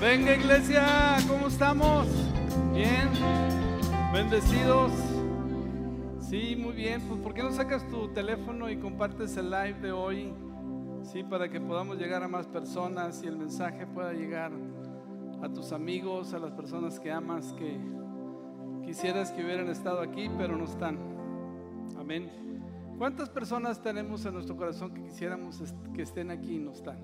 Venga 0.00 0.34
iglesia, 0.34 1.18
¿cómo 1.28 1.48
estamos? 1.48 2.06
Bien, 2.72 3.10
bendecidos. 4.14 4.90
Sí, 6.20 6.56
muy 6.56 6.72
bien. 6.72 7.02
Pues 7.02 7.20
¿por 7.20 7.34
qué 7.34 7.42
no 7.42 7.52
sacas 7.52 7.86
tu 7.86 8.08
teléfono 8.08 8.70
y 8.70 8.78
compartes 8.78 9.36
el 9.36 9.50
live 9.50 9.74
de 9.74 9.92
hoy? 9.92 10.32
Sí, 11.02 11.22
para 11.22 11.50
que 11.50 11.60
podamos 11.60 11.98
llegar 11.98 12.22
a 12.22 12.28
más 12.28 12.46
personas 12.46 13.22
y 13.22 13.26
el 13.26 13.36
mensaje 13.36 13.86
pueda 13.86 14.14
llegar 14.14 14.52
a 15.42 15.50
tus 15.50 15.70
amigos, 15.70 16.32
a 16.32 16.38
las 16.38 16.52
personas 16.52 16.98
que 16.98 17.12
amas, 17.12 17.52
que 17.52 17.78
quisieras 18.86 19.32
que 19.32 19.44
hubieran 19.44 19.68
estado 19.68 20.00
aquí, 20.00 20.30
pero 20.38 20.56
no 20.56 20.64
están. 20.64 20.98
Amén. 21.98 22.30
¿Cuántas 22.96 23.28
personas 23.28 23.82
tenemos 23.82 24.24
en 24.24 24.32
nuestro 24.32 24.56
corazón 24.56 24.94
que 24.94 25.02
quisiéramos 25.02 25.62
que 25.94 26.00
estén 26.00 26.30
aquí 26.30 26.54
y 26.54 26.58
no 26.58 26.72
están? 26.72 26.96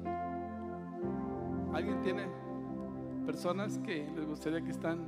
¿Alguien 1.75 2.01
tiene 2.01 2.46
personas 3.27 3.79
que 3.79 4.09
les 4.15 4.25
gustaría 4.25 4.63
que 4.63 4.71
están 4.71 5.01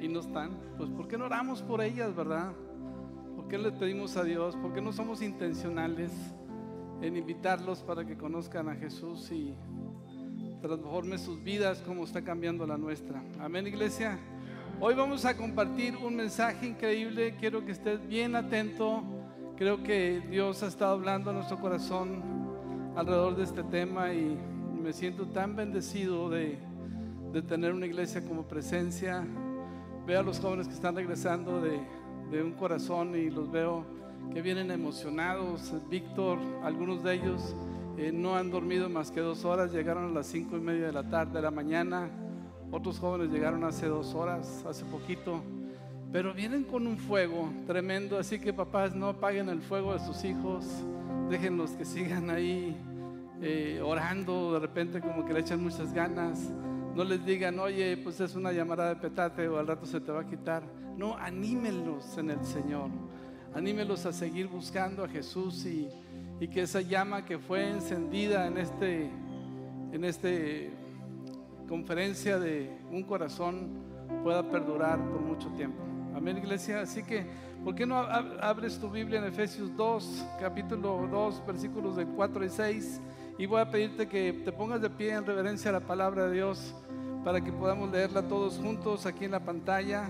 y 0.00 0.06
no 0.06 0.20
están? 0.20 0.50
Pues 0.76 0.90
¿por 0.90 1.08
qué 1.08 1.16
no 1.16 1.24
oramos 1.24 1.62
por 1.62 1.80
ellas, 1.80 2.14
verdad? 2.14 2.52
¿Por 3.34 3.48
qué 3.48 3.58
le 3.58 3.72
pedimos 3.72 4.16
a 4.16 4.22
Dios? 4.22 4.54
¿Por 4.56 4.74
qué 4.74 4.82
no 4.82 4.92
somos 4.92 5.22
intencionales 5.22 6.12
en 7.00 7.16
invitarlos 7.16 7.82
para 7.82 8.04
que 8.04 8.16
conozcan 8.16 8.68
a 8.68 8.74
Jesús 8.74 9.32
y 9.32 9.56
transforme 10.60 11.16
sus 11.16 11.42
vidas 11.42 11.80
como 11.80 12.04
está 12.04 12.22
cambiando 12.22 12.66
la 12.66 12.76
nuestra? 12.76 13.24
Amén, 13.40 13.66
iglesia. 13.66 14.18
Hoy 14.80 14.94
vamos 14.94 15.24
a 15.24 15.36
compartir 15.36 15.96
un 15.96 16.14
mensaje 16.16 16.66
increíble. 16.66 17.34
Quiero 17.40 17.64
que 17.64 17.72
estés 17.72 18.06
bien 18.06 18.36
atento. 18.36 19.02
Creo 19.56 19.82
que 19.82 20.22
Dios 20.30 20.62
ha 20.62 20.68
estado 20.68 20.92
hablando 20.92 21.30
a 21.30 21.32
nuestro 21.32 21.58
corazón 21.58 22.22
alrededor 22.94 23.36
de 23.36 23.44
este 23.44 23.64
tema 23.64 24.12
y 24.12 24.38
me 24.80 24.92
siento 24.92 25.26
tan 25.26 25.56
bendecido 25.56 26.28
de, 26.30 26.58
de 27.32 27.42
tener 27.42 27.72
una 27.72 27.86
iglesia 27.86 28.22
como 28.22 28.42
presencia. 28.44 29.24
Veo 30.06 30.20
a 30.20 30.22
los 30.22 30.40
jóvenes 30.40 30.66
que 30.66 30.74
están 30.74 30.96
regresando 30.96 31.60
de, 31.60 32.42
un 32.42 32.52
corazón 32.52 33.14
y 33.14 33.30
los 33.30 33.50
veo 33.50 33.84
que 34.32 34.42
vienen 34.42 34.70
emocionados. 34.70 35.74
Víctor, 35.90 36.38
algunos 36.62 37.02
de 37.02 37.14
ellos 37.14 37.54
eh, 37.96 38.12
no 38.12 38.36
han 38.36 38.50
dormido 38.50 38.88
más 38.88 39.10
que 39.10 39.20
dos 39.20 39.44
horas, 39.44 39.72
llegaron 39.72 40.10
a 40.10 40.14
las 40.14 40.26
cinco 40.26 40.56
y 40.56 40.60
media 40.60 40.86
de 40.86 40.92
la 40.92 41.08
tarde 41.08 41.34
de 41.34 41.42
la 41.42 41.50
mañana. 41.50 42.08
Otros 42.70 42.98
jóvenes 42.98 43.30
llegaron 43.30 43.64
hace 43.64 43.86
dos 43.86 44.14
horas, 44.14 44.64
hace 44.68 44.84
poquito. 44.84 45.42
Pero 46.12 46.32
vienen 46.32 46.64
con 46.64 46.86
un 46.86 46.96
fuego 46.96 47.50
tremendo, 47.66 48.18
así 48.18 48.38
que 48.38 48.52
papás 48.52 48.94
no 48.94 49.08
apaguen 49.08 49.50
el 49.50 49.60
fuego 49.60 49.92
de 49.92 50.00
sus 50.00 50.24
hijos, 50.24 50.64
déjenlos 51.28 51.72
que 51.72 51.84
sigan 51.84 52.30
ahí 52.30 52.74
eh, 53.42 53.80
orando, 53.84 54.54
de 54.54 54.58
repente 54.58 55.00
como 55.02 55.26
que 55.26 55.34
le 55.34 55.40
echan 55.40 55.62
muchas 55.62 55.92
ganas. 55.92 56.50
No 56.98 57.04
les 57.04 57.24
digan, 57.24 57.56
oye, 57.60 57.96
pues 57.98 58.18
es 58.18 58.34
una 58.34 58.50
llamada 58.50 58.88
de 58.88 58.96
petate 58.96 59.46
o 59.46 59.56
al 59.56 59.68
rato 59.68 59.86
se 59.86 60.00
te 60.00 60.10
va 60.10 60.22
a 60.22 60.26
quitar. 60.26 60.64
No, 60.96 61.16
anímenlos 61.16 62.18
en 62.18 62.30
el 62.30 62.44
Señor. 62.44 62.90
Anímenlos 63.54 64.04
a 64.04 64.12
seguir 64.12 64.48
buscando 64.48 65.04
a 65.04 65.08
Jesús 65.08 65.64
y, 65.64 65.88
y 66.40 66.48
que 66.48 66.62
esa 66.62 66.80
llama 66.80 67.24
que 67.24 67.38
fue 67.38 67.70
encendida 67.70 68.48
en 68.48 68.58
este, 68.58 69.10
en 69.92 70.04
este 70.04 70.72
conferencia 71.68 72.40
de 72.40 72.76
un 72.90 73.04
corazón 73.04 73.68
pueda 74.24 74.42
perdurar 74.50 74.98
por 74.98 75.20
mucho 75.20 75.50
tiempo. 75.50 75.80
Amén, 76.16 76.38
iglesia. 76.38 76.80
Así 76.80 77.04
que, 77.04 77.24
¿por 77.62 77.76
qué 77.76 77.86
no 77.86 77.96
abres 77.96 78.76
tu 78.76 78.90
Biblia 78.90 79.20
en 79.20 79.26
Efesios 79.26 79.70
2, 79.76 80.26
capítulo 80.40 81.06
2, 81.08 81.46
versículos 81.46 81.94
del 81.94 82.08
4 82.08 82.44
y 82.44 82.48
6? 82.48 83.00
Y 83.38 83.46
voy 83.46 83.60
a 83.60 83.70
pedirte 83.70 84.08
que 84.08 84.32
te 84.32 84.50
pongas 84.50 84.82
de 84.82 84.90
pie 84.90 85.12
en 85.12 85.24
reverencia 85.24 85.70
a 85.70 85.74
la 85.74 85.80
palabra 85.80 86.26
de 86.26 86.34
Dios 86.34 86.74
para 87.24 87.40
que 87.40 87.52
podamos 87.52 87.88
leerla 87.88 88.22
todos 88.22 88.58
juntos 88.58 89.06
aquí 89.06 89.26
en 89.26 89.30
la 89.30 89.38
pantalla. 89.38 90.08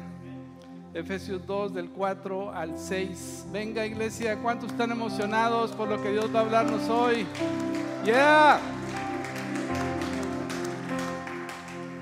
Efesios 0.94 1.46
2 1.46 1.74
del 1.74 1.90
4 1.90 2.50
al 2.52 2.78
6. 2.78 3.48
Venga 3.52 3.84
iglesia, 3.84 4.38
¿cuántos 4.38 4.70
están 4.70 4.92
emocionados 4.92 5.72
por 5.72 5.90
lo 5.90 6.02
que 6.02 6.10
Dios 6.10 6.34
va 6.34 6.38
a 6.38 6.42
hablarnos 6.44 6.88
hoy? 6.88 7.26
Yeah. 8.02 8.58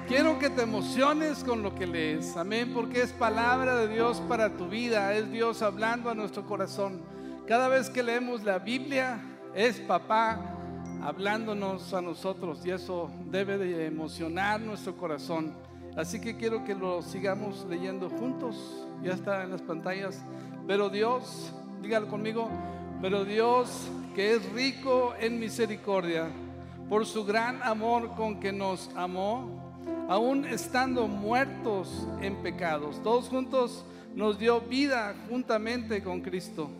Quiero 0.06 0.38
que 0.38 0.48
te 0.48 0.62
emociones 0.62 1.42
con 1.42 1.60
lo 1.60 1.74
que 1.74 1.88
lees, 1.88 2.36
amén, 2.36 2.70
porque 2.72 3.02
es 3.02 3.10
palabra 3.10 3.74
de 3.74 3.88
Dios 3.88 4.22
para 4.28 4.50
tu 4.50 4.68
vida, 4.68 5.12
es 5.14 5.28
Dios 5.32 5.60
hablando 5.62 6.08
a 6.08 6.14
nuestro 6.14 6.46
corazón. 6.46 7.00
Cada 7.48 7.66
vez 7.66 7.90
que 7.90 8.04
leemos 8.04 8.44
la 8.44 8.60
Biblia, 8.60 9.20
es 9.56 9.80
papá 9.80 10.55
hablándonos 11.02 11.92
a 11.94 12.00
nosotros 12.00 12.64
y 12.64 12.70
eso 12.70 13.10
debe 13.30 13.58
de 13.58 13.86
emocionar 13.86 14.60
nuestro 14.60 14.96
corazón. 14.96 15.52
Así 15.96 16.20
que 16.20 16.36
quiero 16.36 16.64
que 16.64 16.74
lo 16.74 17.02
sigamos 17.02 17.66
leyendo 17.68 18.10
juntos, 18.10 18.86
ya 19.02 19.12
está 19.12 19.44
en 19.44 19.50
las 19.50 19.62
pantallas. 19.62 20.22
Pero 20.66 20.90
Dios, 20.90 21.52
dígalo 21.82 22.08
conmigo, 22.08 22.50
pero 23.00 23.24
Dios 23.24 23.88
que 24.14 24.34
es 24.34 24.52
rico 24.52 25.14
en 25.20 25.38
misericordia, 25.38 26.28
por 26.88 27.04
su 27.04 27.24
gran 27.24 27.62
amor 27.62 28.14
con 28.14 28.40
que 28.40 28.52
nos 28.52 28.90
amó, 28.96 29.76
aún 30.08 30.46
estando 30.46 31.06
muertos 31.06 32.06
en 32.22 32.36
pecados, 32.36 33.02
todos 33.02 33.28
juntos 33.28 33.84
nos 34.14 34.38
dio 34.38 34.62
vida 34.62 35.14
juntamente 35.28 36.02
con 36.02 36.22
Cristo. 36.22 36.70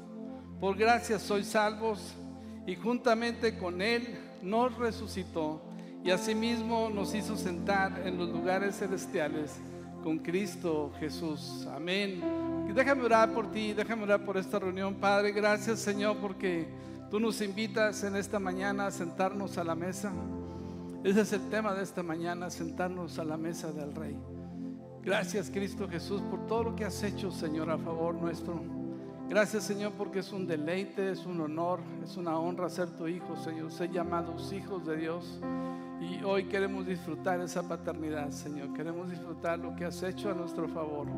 Por 0.59 0.79
gracia 0.79 1.19
sois 1.19 1.47
salvos 1.47 2.15
y 2.67 2.75
juntamente 2.75 3.57
con 3.57 3.81
Él 3.81 4.19
nos 4.43 4.77
resucitó 4.77 5.63
y 6.05 6.11
asimismo 6.11 6.91
nos 6.91 7.15
hizo 7.15 7.37
sentar 7.37 8.03
en 8.05 8.19
los 8.19 8.29
lugares 8.29 8.77
celestiales 8.77 9.57
con 10.03 10.19
Cristo 10.19 10.93
Jesús. 11.01 11.67
Amén. 11.75 12.23
déjame 12.75 13.03
orar 13.03 13.33
por 13.33 13.51
ti, 13.51 13.73
déjame 13.73 14.05
orar 14.05 14.25
por 14.25 14.37
esta 14.37 14.59
reunión. 14.59 14.95
Padre, 14.95 15.33
gracias 15.33 15.81
Señor 15.81 16.17
porque 16.19 16.69
tú 17.11 17.19
nos 17.19 17.41
invitas 17.41 18.05
en 18.05 18.17
esta 18.17 18.39
mañana 18.39 18.87
a 18.87 18.91
sentarnos 18.91 19.59
a 19.59 19.65
la 19.65 19.75
mesa. 19.75 20.13
Ese 21.03 21.21
es 21.21 21.33
el 21.33 21.49
tema 21.49 21.73
de 21.75 21.83
esta 21.83 22.03
mañana, 22.03 22.51
sentarnos 22.51 23.19
a 23.19 23.25
la 23.25 23.37
mesa 23.37 23.73
del 23.73 23.95
Rey. 23.95 24.17
Gracias 25.03 25.51
Cristo 25.51 25.89
Jesús 25.89 26.21
por 26.23 26.47
todo 26.47 26.65
lo 26.65 26.77
que 26.77 26.85
has 26.85 27.01
hecho, 27.03 27.31
Señor, 27.31 27.71
a 27.71 27.79
favor 27.79 28.15
nuestro. 28.15 28.86
Gracias 29.29 29.65
Señor 29.65 29.93
porque 29.99 30.21
es 30.21 30.33
un 30.33 30.47
deleite, 30.47 31.11
es 31.11 31.27
un 31.27 31.41
honor, 31.41 31.81
es 32.05 32.17
una 32.17 32.39
honra 32.39 32.71
ser 32.71 32.91
tu 32.91 33.09
hijo, 33.09 33.37
Señor, 33.37 33.73
ser 33.73 33.91
llamados 33.91 34.53
hijos 34.53 34.87
de 34.87 34.97
Dios. 34.97 35.41
Y 36.01 36.23
hoy 36.23 36.45
queremos 36.45 36.87
disfrutar 36.87 37.41
esa 37.41 37.67
paternidad, 37.67 38.31
Señor. 38.31 38.73
Queremos 38.75 39.11
disfrutar 39.11 39.59
lo 39.59 39.75
que 39.75 39.85
has 39.85 40.01
hecho 40.05 40.31
a 40.31 40.35
nuestro 40.35 40.69
favor. 40.69 41.09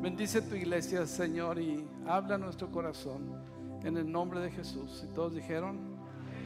Bendice 0.00 0.42
tu 0.42 0.56
iglesia, 0.56 1.06
Señor, 1.06 1.60
y 1.60 1.86
habla 2.06 2.36
nuestro 2.36 2.68
corazón. 2.70 3.40
En 3.84 3.96
el 3.96 4.10
nombre 4.10 4.40
de 4.40 4.50
Jesús. 4.50 5.04
Y 5.08 5.14
todos 5.14 5.34
dijeron, 5.34 5.78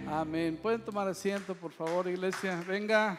amén. 0.06 0.58
Pueden 0.60 0.84
tomar 0.84 1.08
asiento, 1.08 1.54
por 1.54 1.72
favor, 1.72 2.08
iglesia. 2.08 2.62
Venga. 2.68 3.18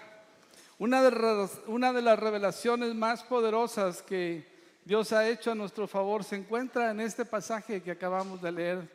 Una 0.77 1.01
de, 1.01 1.49
una 1.65 1.91
de 1.91 2.01
las 2.03 2.19
revelaciones 2.19 2.93
más 2.93 3.23
poderosas 3.23 4.03
que 4.03 4.56
Dios 4.87 5.11
ha 5.11 5.27
hecho 5.27 5.51
a 5.51 5.55
nuestro 5.55 5.85
favor 5.85 6.23
se 6.23 6.37
encuentra 6.37 6.91
en 6.91 7.01
este 7.01 7.25
pasaje 7.25 7.83
que 7.83 7.91
acabamos 7.91 8.41
de 8.41 8.53
leer 8.53 8.89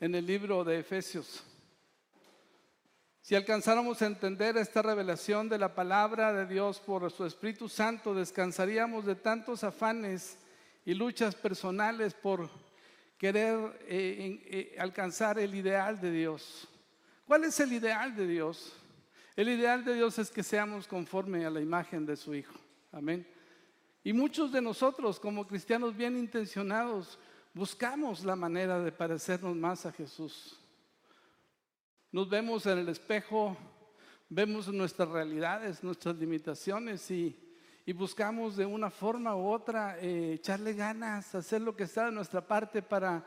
en 0.00 0.14
el 0.14 0.24
libro 0.24 0.64
de 0.64 0.78
Efesios. 0.78 1.44
Si 3.20 3.34
alcanzáramos 3.34 4.00
a 4.00 4.06
entender 4.06 4.56
esta 4.56 4.80
revelación 4.80 5.50
de 5.50 5.58
la 5.58 5.74
palabra 5.74 6.32
de 6.32 6.46
Dios 6.46 6.80
por 6.80 7.10
su 7.10 7.26
Espíritu 7.26 7.68
Santo, 7.68 8.14
descansaríamos 8.14 9.04
de 9.04 9.16
tantos 9.16 9.64
afanes 9.64 10.38
y 10.82 10.94
luchas 10.94 11.34
personales 11.34 12.14
por 12.14 12.48
querer 13.18 13.58
eh, 13.86 14.40
eh, 14.46 14.76
alcanzar 14.78 15.38
el 15.38 15.54
ideal 15.54 16.00
de 16.00 16.10
Dios. 16.10 16.66
¿Cuál 17.26 17.44
es 17.44 17.60
el 17.60 17.70
ideal 17.74 18.16
de 18.16 18.26
Dios? 18.26 18.72
El 19.36 19.50
ideal 19.50 19.84
de 19.84 19.92
Dios 19.92 20.18
es 20.18 20.30
que 20.30 20.42
seamos 20.42 20.88
conforme 20.88 21.44
a 21.44 21.50
la 21.50 21.60
imagen 21.60 22.06
de 22.06 22.16
su 22.16 22.34
Hijo. 22.34 22.54
Amén. 22.92 23.33
Y 24.06 24.12
muchos 24.12 24.52
de 24.52 24.60
nosotros, 24.60 25.18
como 25.18 25.46
cristianos 25.46 25.96
bien 25.96 26.18
intencionados, 26.18 27.18
buscamos 27.54 28.22
la 28.22 28.36
manera 28.36 28.78
de 28.78 28.92
parecernos 28.92 29.56
más 29.56 29.86
a 29.86 29.92
Jesús. 29.92 30.60
Nos 32.12 32.28
vemos 32.28 32.66
en 32.66 32.80
el 32.80 32.88
espejo, 32.90 33.56
vemos 34.28 34.68
nuestras 34.68 35.08
realidades, 35.08 35.82
nuestras 35.82 36.16
limitaciones 36.16 37.10
y, 37.10 37.40
buscamos 37.94 38.56
de 38.56 38.66
una 38.66 38.90
forma 38.90 39.36
u 39.36 39.50
otra 39.50 39.98
eh, 39.98 40.34
echarle 40.34 40.74
ganas, 40.74 41.34
hacer 41.34 41.62
lo 41.62 41.74
que 41.74 41.84
está 41.84 42.06
de 42.06 42.12
nuestra 42.12 42.46
parte 42.46 42.82
para, 42.82 43.24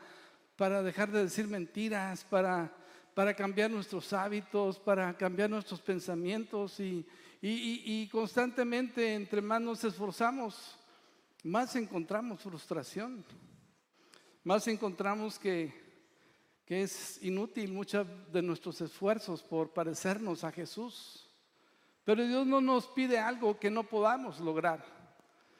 para 0.56 0.80
dejar 0.80 1.10
de 1.10 1.24
decir 1.24 1.48
mentiras, 1.48 2.24
para, 2.24 2.72
para 3.14 3.34
cambiar 3.34 3.68
nuestros 3.68 4.12
hábitos, 4.12 4.78
para 4.78 5.16
cambiar 5.16 5.50
nuestros 5.50 5.80
pensamientos 5.80 6.78
y, 6.78 7.04
y, 7.40 8.08
constantemente, 8.08 9.14
entre 9.14 9.40
más 9.40 9.60
nos 9.60 9.84
esforzamos, 9.84 10.76
más 11.44 11.76
encontramos 11.76 12.40
frustración, 12.40 13.24
más 14.42 14.66
encontramos 14.66 15.38
que, 15.38 15.72
que 16.66 16.82
es 16.82 17.22
inútil 17.22 17.72
muchos 17.72 18.06
de 18.32 18.42
nuestros 18.42 18.80
esfuerzos 18.80 19.42
por 19.42 19.72
parecernos 19.72 20.42
a 20.42 20.50
Jesús. 20.50 21.28
Pero 22.04 22.26
Dios 22.26 22.46
no 22.46 22.60
nos 22.60 22.86
pide 22.88 23.18
algo 23.18 23.58
que 23.58 23.70
no 23.70 23.84
podamos 23.84 24.40
lograr, 24.40 24.84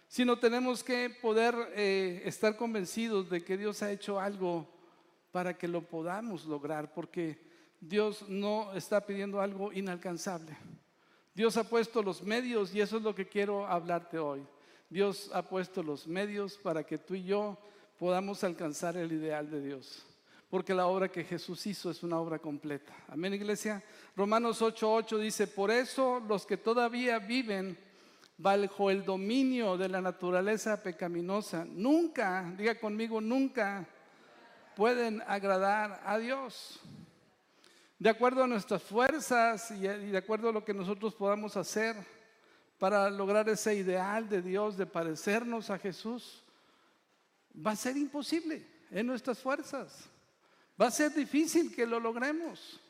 sino 0.09 0.39
tenemos 0.39 0.83
que 0.83 1.11
poder 1.11 1.55
eh, 1.75 2.23
estar 2.25 2.57
convencidos 2.57 3.31
de 3.31 3.45
que 3.45 3.57
Dios 3.57 3.83
ha 3.83 3.93
hecho 3.93 4.19
algo 4.19 4.67
para 5.31 5.57
que 5.57 5.69
lo 5.69 5.83
podamos 5.83 6.47
lograr, 6.47 6.93
porque 6.93 7.39
Dios 7.81 8.29
no 8.29 8.73
está 8.73 9.05
pidiendo 9.07 9.41
algo 9.41 9.73
inalcanzable. 9.73 10.57
Dios 11.35 11.57
ha 11.57 11.65
puesto 11.69 12.03
los 12.03 12.23
medios 12.23 12.75
y 12.75 12.81
eso 12.81 12.97
es 12.97 13.03
lo 13.03 13.15
que 13.15 13.29
quiero 13.29 13.67
hablarte 13.67 14.19
hoy. 14.19 14.47
Dios 14.91 15.31
ha 15.35 15.43
puesto 15.43 15.83
los 15.83 16.07
medios 16.07 16.59
para 16.59 16.85
que 16.85 16.99
tú 16.99 17.15
y 17.15 17.25
yo 17.25 17.59
podamos 17.99 18.43
alcanzar 18.45 18.97
el 18.97 19.13
ideal 19.13 19.51
de 19.51 19.61
Dios 19.61 20.05
porque 20.51 20.75
la 20.75 20.87
obra 20.87 21.09
que 21.09 21.25
Jesús 21.25 21.67
hizo 21.67 21.91
es 21.91 22.03
una 22.03 22.19
obra 22.19 22.39
completa. 22.39 22.95
Amén, 23.09 23.35
iglesia. 23.35 23.83
Romanos 24.17 24.63
8:8 24.63 25.19
dice, 25.19 25.47
por 25.47 25.71
eso 25.71 26.21
los 26.21 26.47
que 26.47 26.57
todavía 26.57 27.19
viven 27.19 27.79
bajo 28.39 28.91
el 28.91 29.05
dominio 29.05 29.77
de 29.77 29.89
la 29.89 30.01
naturaleza 30.01 30.83
pecaminosa, 30.83 31.67
nunca, 31.67 32.51
diga 32.57 32.79
conmigo, 32.79 33.21
nunca 33.21 33.87
pueden 34.75 35.23
agradar 35.27 36.01
a 36.05 36.19
Dios. 36.19 36.81
De 37.99 38.09
acuerdo 38.09 38.45
a 38.45 38.47
nuestras 38.47 38.83
fuerzas 38.83 39.73
y 39.73 39.81
de 39.81 40.17
acuerdo 40.17 40.51
a 40.51 40.53
lo 40.53 40.65
que 40.65 40.73
nosotros 40.73 41.15
podamos 41.17 41.57
hacer 41.57 41.97
para 42.79 43.11
lograr 43.11 43.49
ese 43.49 43.75
ideal 43.75 44.29
de 44.29 44.41
Dios 44.41 44.77
de 44.77 44.87
parecernos 44.87 45.69
a 45.69 45.79
Jesús, 45.79 46.45
va 47.55 47.73
a 47.73 47.77
ser 47.77 47.97
imposible 47.97 48.65
en 48.93 49.07
nuestras 49.07 49.41
fuerzas. 49.41 50.09
Va 50.81 50.87
a 50.87 50.91
ser 50.93 51.13
difícil 51.13 51.75
que 51.75 51.87
lo 51.87 51.99
logremos. 51.99 52.81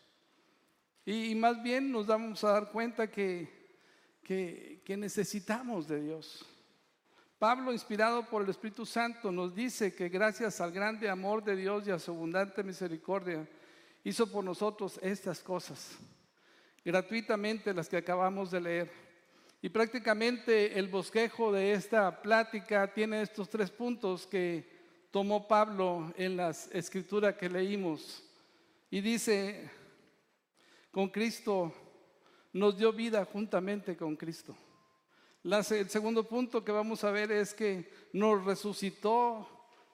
Y, 1.07 1.35
más 1.35 1.63
bien 1.63 1.91
nos 1.91 2.07
vamos 2.07 2.45
a 2.45 2.53
dar 2.53 2.71
cuenta 2.71 3.11
que, 3.11 3.49
que, 4.23 4.97
necesitamos 4.99 5.89
de 5.89 6.03
Dios. 6.03 6.45
Pablo, 7.39 7.73
inspirado 7.73 8.29
por 8.29 8.43
el 8.43 8.51
Espíritu 8.51 8.85
Santo, 8.85 9.33
nos 9.33 9.55
dice 9.55 9.95
que 9.95 10.11
gracias 10.11 10.61
al 10.61 10.71
grande 10.71 11.09
amor 11.09 11.43
de 11.43 11.57
Dios 11.57 11.87
y 11.87 11.93
a 11.93 11.99
su 11.99 12.11
abundante 12.11 12.63
misericordia, 12.63 13.49
hizo 14.05 14.31
por 14.31 14.45
nosotros 14.45 14.99
estas 15.03 15.41
cosas, 15.41 15.97
gratuitamente 16.85 17.75
las 17.75 17.89
que 17.89 17.97
acabamos 17.97 18.51
de 18.51 18.61
leer. 18.61 19.09
Y 19.61 19.69
prácticamente 19.69 20.79
el 20.79 20.87
bosquejo 20.87 21.51
de 21.53 21.73
esta 21.73 22.23
plática 22.23 22.93
tiene 22.93 23.23
estos 23.23 23.51
tres 23.51 23.71
puntos 23.71 24.27
que 24.27 24.79
tomó 25.11 25.49
Pablo 25.49 26.13
en 26.17 26.37
las 26.37 26.69
escrituras 26.73 27.35
que 27.35 27.49
leímos 27.49 28.23
y 28.91 29.01
dice, 29.01 29.71
con 30.93 31.09
Cristo 31.09 31.73
nos 32.53 32.79
dio 32.79 32.93
vida 32.93 33.25
juntamente 33.25 33.97
con 33.97 34.17
Cristo. 34.17 34.57
el 35.43 35.91
segundo 35.91 36.23
punto 36.23 36.65
que 36.65 36.73
vamos 36.73 37.03
a 37.03 37.11
ver 37.11 37.33
es 37.33 37.53
que 37.53 37.91
nos 38.13 38.45
resucitó 38.45 39.49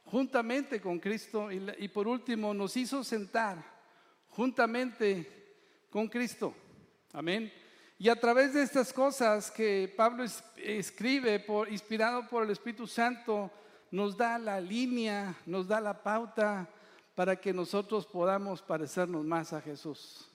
juntamente 0.04 0.80
con 0.80 1.00
Cristo 1.00 1.50
y, 1.50 1.66
y 1.78 1.88
por 1.88 2.06
último 2.06 2.52
nos 2.52 2.76
hizo 2.76 3.02
sentar 3.02 3.73
juntamente 4.34 5.26
con 5.90 6.08
Cristo. 6.08 6.54
Amén. 7.12 7.52
Y 7.98 8.08
a 8.08 8.16
través 8.16 8.54
de 8.54 8.62
estas 8.62 8.92
cosas 8.92 9.50
que 9.50 9.92
Pablo 9.96 10.24
escribe, 10.56 11.44
inspirado 11.70 12.28
por 12.28 12.42
el 12.44 12.50
Espíritu 12.50 12.86
Santo, 12.86 13.50
nos 13.90 14.16
da 14.16 14.38
la 14.38 14.60
línea, 14.60 15.36
nos 15.46 15.68
da 15.68 15.80
la 15.80 16.02
pauta 16.02 16.68
para 17.14 17.36
que 17.36 17.52
nosotros 17.52 18.06
podamos 18.06 18.60
parecernos 18.60 19.24
más 19.24 19.52
a 19.52 19.60
Jesús. 19.60 20.28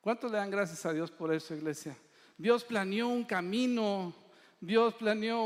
¿Cuántos 0.00 0.30
le 0.30 0.38
dan 0.38 0.50
gracias 0.50 0.86
a 0.86 0.92
Dios 0.92 1.10
por 1.10 1.34
eso, 1.34 1.54
iglesia? 1.54 1.94
Dios 2.38 2.64
planeó 2.64 3.08
un 3.08 3.24
camino, 3.24 4.14
Dios 4.58 4.94
planeó 4.94 5.44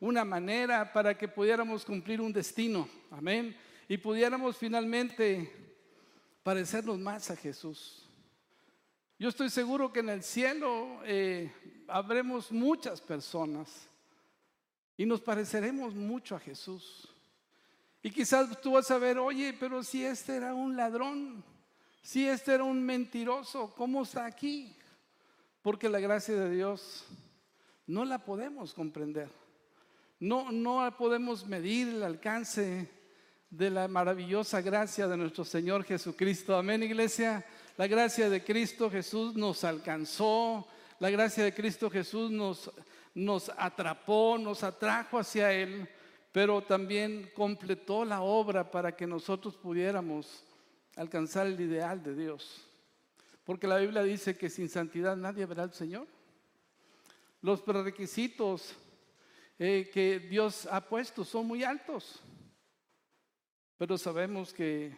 una 0.00 0.24
manera 0.24 0.92
para 0.92 1.16
que 1.16 1.28
pudiéramos 1.28 1.84
cumplir 1.84 2.20
un 2.20 2.32
destino, 2.32 2.88
amén, 3.12 3.56
y 3.88 3.96
pudiéramos 3.96 4.56
finalmente 4.56 5.65
parecernos 6.46 6.96
más 7.00 7.28
a 7.32 7.34
Jesús. 7.34 8.08
Yo 9.18 9.30
estoy 9.30 9.50
seguro 9.50 9.92
que 9.92 9.98
en 9.98 10.10
el 10.10 10.22
cielo 10.22 11.00
eh, 11.04 11.52
habremos 11.88 12.52
muchas 12.52 13.00
personas 13.00 13.88
y 14.96 15.06
nos 15.06 15.20
pareceremos 15.20 15.92
mucho 15.96 16.36
a 16.36 16.38
Jesús. 16.38 17.08
Y 18.00 18.12
quizás 18.12 18.60
tú 18.60 18.74
vas 18.74 18.88
a 18.92 18.98
ver, 18.98 19.18
oye, 19.18 19.56
pero 19.58 19.82
si 19.82 20.04
este 20.04 20.36
era 20.36 20.54
un 20.54 20.76
ladrón, 20.76 21.42
si 22.00 22.28
este 22.28 22.54
era 22.54 22.62
un 22.62 22.80
mentiroso, 22.80 23.74
¿cómo 23.74 24.04
está 24.04 24.24
aquí? 24.24 24.72
Porque 25.62 25.88
la 25.88 25.98
gracia 25.98 26.36
de 26.36 26.54
Dios 26.54 27.06
no 27.88 28.04
la 28.04 28.24
podemos 28.24 28.72
comprender. 28.72 29.30
No, 30.20 30.52
no 30.52 30.96
podemos 30.96 31.44
medir 31.44 31.88
el 31.88 32.04
alcance 32.04 32.88
de 33.56 33.70
la 33.70 33.88
maravillosa 33.88 34.60
gracia 34.60 35.08
de 35.08 35.16
nuestro 35.16 35.44
Señor 35.44 35.84
Jesucristo. 35.84 36.56
Amén, 36.56 36.82
iglesia. 36.82 37.44
La 37.76 37.86
gracia 37.86 38.28
de 38.28 38.44
Cristo 38.44 38.90
Jesús 38.90 39.34
nos 39.34 39.64
alcanzó. 39.64 40.66
La 40.98 41.10
gracia 41.10 41.44
de 41.44 41.54
Cristo 41.54 41.90
Jesús 41.90 42.30
nos 42.30 42.70
nos 43.16 43.50
atrapó, 43.56 44.36
nos 44.38 44.62
atrajo 44.62 45.18
hacia 45.18 45.50
Él, 45.50 45.88
pero 46.32 46.62
también 46.62 47.30
completó 47.34 48.04
la 48.04 48.20
obra 48.20 48.70
para 48.70 48.94
que 48.94 49.06
nosotros 49.06 49.56
pudiéramos 49.56 50.44
alcanzar 50.96 51.46
el 51.46 51.58
ideal 51.58 52.02
de 52.02 52.14
Dios. 52.14 52.68
Porque 53.42 53.66
la 53.66 53.78
Biblia 53.78 54.02
dice 54.02 54.36
que 54.36 54.50
sin 54.50 54.68
santidad 54.68 55.16
nadie 55.16 55.46
verá 55.46 55.62
al 55.62 55.72
Señor. 55.72 56.06
Los 57.40 57.62
prerequisitos 57.62 58.74
eh, 59.58 59.90
que 59.94 60.18
Dios 60.18 60.68
ha 60.70 60.82
puesto 60.82 61.24
son 61.24 61.46
muy 61.46 61.64
altos, 61.64 62.20
pero 63.78 63.98
sabemos 63.98 64.52
que 64.52 64.96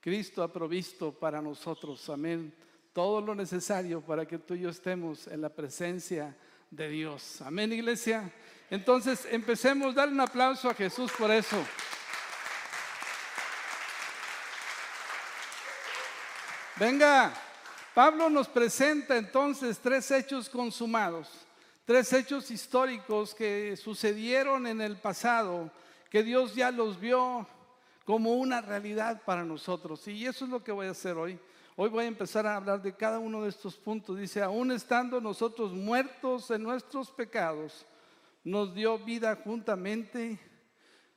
Cristo 0.00 0.42
ha 0.42 0.52
provisto 0.52 1.12
para 1.12 1.42
nosotros, 1.42 2.08
amén, 2.08 2.54
todo 2.92 3.20
lo 3.20 3.34
necesario 3.34 4.00
para 4.00 4.24
que 4.24 4.38
tú 4.38 4.54
y 4.54 4.60
yo 4.60 4.70
estemos 4.70 5.26
en 5.26 5.40
la 5.40 5.48
presencia 5.48 6.36
de 6.70 6.88
Dios. 6.88 7.42
Amén, 7.42 7.72
iglesia. 7.72 8.32
Entonces, 8.70 9.26
empecemos, 9.30 9.94
darle 9.94 10.14
un 10.14 10.20
aplauso 10.20 10.70
a 10.70 10.74
Jesús 10.74 11.12
por 11.12 11.30
eso. 11.30 11.56
Venga, 16.76 17.32
Pablo 17.94 18.28
nos 18.28 18.48
presenta 18.48 19.16
entonces 19.16 19.78
tres 19.78 20.10
hechos 20.10 20.48
consumados, 20.48 21.28
tres 21.84 22.12
hechos 22.12 22.50
históricos 22.50 23.34
que 23.34 23.76
sucedieron 23.76 24.66
en 24.66 24.80
el 24.80 24.96
pasado, 24.96 25.70
que 26.10 26.22
Dios 26.22 26.54
ya 26.54 26.70
los 26.70 27.00
vio 27.00 27.46
como 28.06 28.34
una 28.34 28.60
realidad 28.60 29.20
para 29.24 29.44
nosotros. 29.44 30.06
Y 30.06 30.26
eso 30.26 30.44
es 30.44 30.50
lo 30.50 30.62
que 30.62 30.70
voy 30.70 30.86
a 30.86 30.92
hacer 30.92 31.16
hoy. 31.16 31.38
Hoy 31.74 31.90
voy 31.90 32.04
a 32.04 32.08
empezar 32.08 32.46
a 32.46 32.56
hablar 32.56 32.80
de 32.80 32.94
cada 32.94 33.18
uno 33.18 33.42
de 33.42 33.48
estos 33.48 33.76
puntos. 33.76 34.16
Dice, 34.16 34.40
aún 34.40 34.70
estando 34.70 35.20
nosotros 35.20 35.72
muertos 35.72 36.52
en 36.52 36.62
nuestros 36.62 37.10
pecados, 37.10 37.84
nos 38.44 38.72
dio 38.72 38.96
vida 38.96 39.34
juntamente 39.42 40.38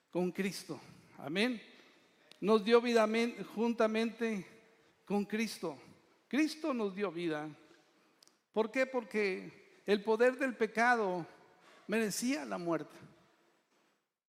con 0.10 0.32
Cristo. 0.32 0.82
Amén. 1.20 1.62
Nos 2.42 2.66
dio 2.66 2.82
vida 2.82 3.08
juntamente 3.54 4.48
con 5.06 5.26
Cristo. 5.26 5.78
Cristo 6.28 6.74
nos 6.74 6.96
dio 6.96 7.12
vida. 7.12 7.48
¿Por 8.52 8.72
qué? 8.72 8.88
Porque 8.88 9.82
el 9.86 10.04
poder 10.04 10.40
del 10.40 10.58
pecado 10.58 11.24
merecía 11.86 12.46
la 12.46 12.58
muerte. 12.58 12.98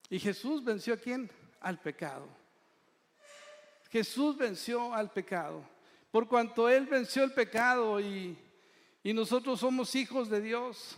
Y 0.09 0.17
Jesús 0.17 0.63
venció 0.63 0.95
a 0.95 0.97
quién? 0.97 1.29
Al 1.61 1.79
pecado. 1.79 2.46
Jesús 3.89 4.37
venció 4.37 4.93
al 4.93 5.11
pecado. 5.11 5.63
Por 6.11 6.27
cuanto 6.27 6.69
Él 6.69 6.85
venció 6.85 7.23
el 7.23 7.33
pecado 7.33 7.99
y, 7.99 8.37
nosotros 9.03 9.61
somos 9.61 9.95
hijos 9.95 10.29
de 10.29 10.41
Dios. 10.41 10.97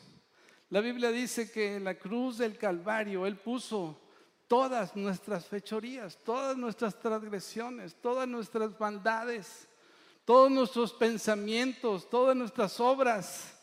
La 0.70 0.82
Biblia 0.82 1.12
dice 1.12 1.52
que 1.52 1.76
en 1.76 1.84
la 1.84 1.96
cruz 1.96 2.40
del 2.40 2.58
Calvario 2.58 3.28
Él 3.28 3.38
puso 3.38 4.00
todas 4.48 4.96
nuestras 4.96 5.46
fechorías, 5.46 6.18
todas 6.24 6.58
nuestras 6.58 6.98
transgresiones, 7.00 7.96
todas 8.02 8.28
nuestras 8.28 8.80
maldades, 8.80 9.68
todos 10.26 10.50
nuestros 10.50 10.94
pensamientos, 10.94 12.10
todas 12.10 12.36
nuestras 12.36 12.80
obras 12.80 13.54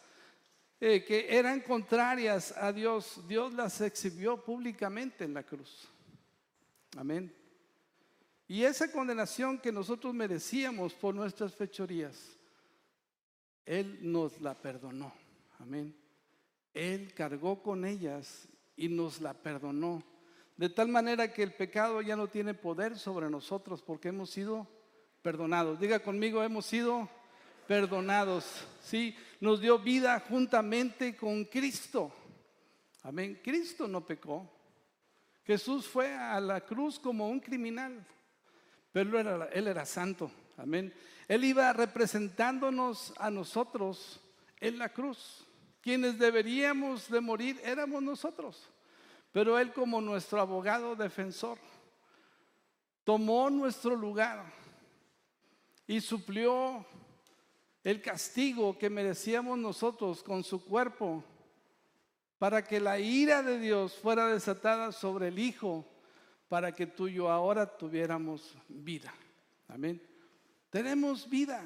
eh, 0.80 1.04
que 1.04 1.26
eran 1.36 1.60
contrarias 1.60 2.56
a 2.56 2.72
Dios. 2.72 3.20
Dios 3.26 3.52
las 3.52 3.80
exhibió 3.80 4.44
públicamente 4.44 5.24
en 5.24 5.34
la 5.34 5.42
cruz. 5.42 5.88
Amén. 6.96 7.34
Y 8.48 8.62
esa 8.62 8.90
condenación 8.90 9.58
que 9.58 9.72
nosotros 9.72 10.14
merecíamos 10.14 10.94
por 10.94 11.14
nuestras 11.14 11.54
fechorías, 11.54 12.38
Él 13.64 13.98
nos 14.02 14.40
la 14.40 14.54
perdonó. 14.54 15.12
Amén. 15.58 15.94
Él 16.72 17.12
cargó 17.14 17.62
con 17.62 17.84
ellas 17.84 18.48
y 18.76 18.88
nos 18.88 19.20
la 19.20 19.34
perdonó. 19.34 20.02
De 20.56 20.68
tal 20.68 20.88
manera 20.88 21.32
que 21.32 21.42
el 21.42 21.52
pecado 21.52 22.00
ya 22.02 22.16
no 22.16 22.28
tiene 22.28 22.54
poder 22.54 22.98
sobre 22.98 23.28
nosotros 23.28 23.82
porque 23.82 24.08
hemos 24.08 24.30
sido 24.30 24.66
perdonados. 25.22 25.80
Diga 25.80 25.98
conmigo, 25.98 26.42
hemos 26.42 26.66
sido 26.66 27.08
perdonados. 27.66 28.64
Sí, 28.80 29.16
nos 29.40 29.60
dio 29.60 29.78
vida 29.78 30.20
juntamente 30.20 31.16
con 31.16 31.44
Cristo. 31.44 32.12
Amén. 33.02 33.40
Cristo 33.42 33.88
no 33.88 34.04
pecó. 34.04 34.50
Jesús 35.44 35.86
fue 35.86 36.12
a 36.12 36.40
la 36.40 36.60
cruz 36.60 36.98
como 36.98 37.28
un 37.28 37.40
criminal, 37.40 38.04
pero 38.96 39.20
él 39.20 39.26
era, 39.26 39.44
él 39.52 39.68
era 39.68 39.84
santo. 39.84 40.30
Amén. 40.56 40.90
Él 41.28 41.44
iba 41.44 41.70
representándonos 41.74 43.12
a 43.18 43.30
nosotros 43.30 44.22
en 44.58 44.78
la 44.78 44.88
cruz. 44.88 45.44
Quienes 45.82 46.18
deberíamos 46.18 47.10
de 47.10 47.20
morir 47.20 47.60
éramos 47.62 48.02
nosotros, 48.02 48.70
pero 49.32 49.58
Él 49.58 49.74
como 49.74 50.00
nuestro 50.00 50.40
abogado 50.40 50.96
defensor 50.96 51.58
tomó 53.04 53.50
nuestro 53.50 53.94
lugar 53.94 54.50
y 55.86 56.00
suplió 56.00 56.86
el 57.84 58.00
castigo 58.00 58.78
que 58.78 58.88
merecíamos 58.88 59.58
nosotros 59.58 60.22
con 60.22 60.42
su 60.42 60.64
cuerpo 60.64 61.22
para 62.38 62.64
que 62.64 62.80
la 62.80 62.98
ira 62.98 63.42
de 63.42 63.58
Dios 63.58 63.92
fuera 63.92 64.28
desatada 64.28 64.90
sobre 64.90 65.28
el 65.28 65.38
Hijo, 65.38 65.84
para 66.48 66.72
que 66.74 66.86
tú 66.86 67.08
y 67.08 67.14
yo 67.14 67.30
ahora 67.30 67.66
tuviéramos 67.66 68.56
vida. 68.68 69.12
Amén. 69.68 70.00
Tenemos 70.70 71.28
vida. 71.28 71.62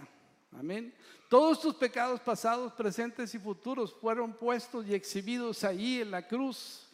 Amén. 0.58 0.94
Todos 1.28 1.60
tus 1.60 1.74
pecados 1.74 2.20
pasados, 2.20 2.72
presentes 2.72 3.34
y 3.34 3.38
futuros 3.38 3.94
fueron 3.94 4.32
puestos 4.32 4.86
y 4.86 4.94
exhibidos 4.94 5.62
ahí 5.62 6.00
en 6.00 6.10
la 6.10 6.26
cruz, 6.26 6.88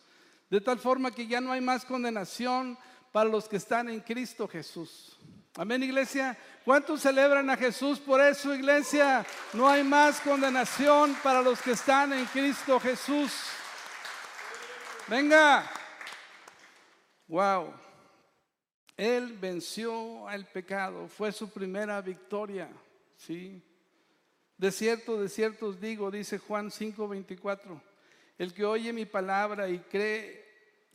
de 0.50 0.60
tal 0.60 0.78
forma 0.78 1.10
que 1.10 1.26
ya 1.26 1.40
no 1.40 1.52
hay 1.52 1.60
más 1.60 1.84
condenación 1.84 2.76
para 3.12 3.30
los 3.30 3.48
que 3.48 3.56
están 3.56 3.88
en 3.88 4.00
Cristo 4.00 4.46
Jesús. 4.46 5.16
Amén, 5.56 5.82
iglesia. 5.82 6.36
¿Cuántos 6.66 7.00
celebran 7.00 7.48
a 7.48 7.56
Jesús 7.56 7.98
por 7.98 8.20
eso, 8.20 8.54
iglesia? 8.54 9.24
No 9.54 9.66
hay 9.68 9.82
más 9.82 10.20
condenación 10.20 11.16
para 11.22 11.40
los 11.40 11.62
que 11.62 11.70
están 11.70 12.12
en 12.12 12.26
Cristo 12.26 12.78
Jesús. 12.78 13.32
Venga. 15.08 15.75
Wow. 17.28 17.73
Él 18.97 19.37
venció 19.38 20.26
al 20.28 20.47
pecado, 20.47 21.09
fue 21.09 21.33
su 21.33 21.50
primera 21.50 22.00
victoria. 22.00 22.68
¿sí? 23.16 23.62
De 24.56 24.73
cierto, 24.73 25.21
de 25.21 25.28
cierto 25.28 25.66
os 25.66 25.80
digo, 25.80 26.11
dice 26.11 26.38
Juan 26.38 26.71
5:24, 26.71 27.80
el 28.38 28.54
que 28.54 28.64
oye 28.64 28.92
mi 28.92 29.04
palabra 29.04 29.68
y 29.68 29.80
cree 29.80 30.45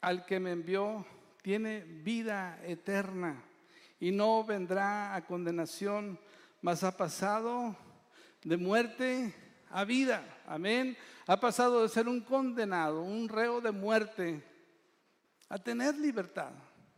al 0.01 0.25
que 0.25 0.39
me 0.39 0.51
envió, 0.51 1.05
tiene 1.43 1.81
vida 1.81 2.59
eterna 2.65 3.43
y 3.99 4.11
no 4.11 4.43
vendrá 4.43 5.15
a 5.15 5.25
condenación, 5.25 6.19
mas 6.61 6.83
ha 6.83 6.97
pasado 6.97 7.75
de 8.43 8.57
muerte 8.57 9.33
a 9.69 9.83
vida. 9.83 10.25
Amén. 10.47 10.97
Ha 11.27 11.39
pasado 11.39 11.83
de 11.83 11.89
ser 11.89 12.07
un 12.07 12.21
condenado, 12.21 13.01
un 13.03 13.29
reo 13.29 13.61
de 13.61 13.71
muerte, 13.71 14.43
a 15.51 15.57
tener 15.57 15.97
libertad. 15.97 16.51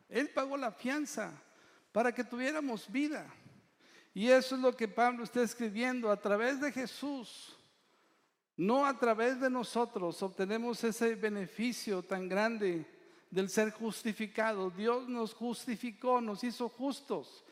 Él 0.08 0.30
pagó 0.30 0.56
la 0.58 0.72
fianza 0.72 1.32
para 1.92 2.14
que 2.14 2.24
tuviéramos 2.24 2.90
vida. 2.90 3.26
Y 4.14 4.30
eso 4.30 4.54
es 4.54 4.62
lo 4.62 4.78
que 4.78 4.88
Pablo 4.88 5.24
está 5.24 5.42
escribiendo 5.42 6.12
a 6.12 6.18
través 6.18 6.62
de 6.62 6.72
Jesús. 6.72 7.58
No 8.56 8.86
a 8.86 9.00
través 9.00 9.42
de 9.42 9.50
nosotros 9.50 10.22
obtenemos 10.22 10.84
ese 10.84 11.16
beneficio 11.16 12.04
tan 12.04 12.30
grande 12.30 12.86
del 13.32 13.50
ser 13.50 13.72
justificado. 13.72 14.70
Dios 14.70 15.10
nos 15.10 15.34
justificó, 15.34 16.22
nos 16.22 16.44
hizo 16.44 16.70
justos. 16.70 17.44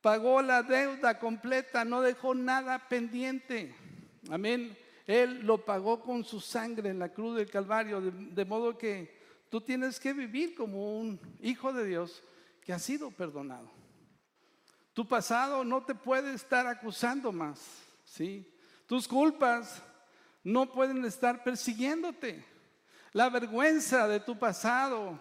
Pagó 0.00 0.42
la 0.42 0.62
deuda 0.62 1.18
completa, 1.18 1.84
no 1.84 2.02
dejó 2.02 2.36
nada 2.36 2.88
pendiente. 2.88 3.74
Amén. 4.30 4.78
Él 5.08 5.40
lo 5.44 5.64
pagó 5.64 6.00
con 6.00 6.22
su 6.22 6.38
sangre 6.38 6.90
en 6.90 7.00
la 7.00 7.08
cruz 7.08 7.36
del 7.36 7.50
Calvario, 7.50 8.00
de, 8.00 8.12
de 8.12 8.44
modo 8.44 8.78
que 8.78 9.21
tú 9.52 9.60
tienes 9.60 10.00
que 10.00 10.14
vivir 10.14 10.54
como 10.54 10.98
un 10.98 11.20
hijo 11.38 11.74
de 11.74 11.86
Dios 11.86 12.22
que 12.62 12.72
ha 12.72 12.78
sido 12.78 13.10
perdonado. 13.10 13.70
Tu 14.94 15.06
pasado 15.06 15.62
no 15.62 15.84
te 15.84 15.94
puede 15.94 16.32
estar 16.32 16.66
acusando 16.66 17.30
más, 17.32 17.60
¿sí? 18.02 18.50
Tus 18.86 19.06
culpas 19.06 19.82
no 20.42 20.72
pueden 20.72 21.04
estar 21.04 21.44
persiguiéndote. 21.44 22.42
La 23.12 23.28
vergüenza 23.28 24.08
de 24.08 24.20
tu 24.20 24.38
pasado, 24.38 25.18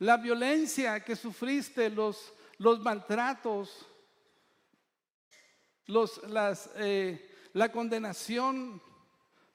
la 0.00 0.16
violencia 0.16 1.04
que 1.04 1.14
sufriste, 1.14 1.90
los, 1.90 2.34
los 2.58 2.80
maltratos, 2.80 3.86
los, 5.86 6.28
las, 6.28 6.70
eh, 6.74 7.38
la 7.52 7.70
condenación 7.70 8.82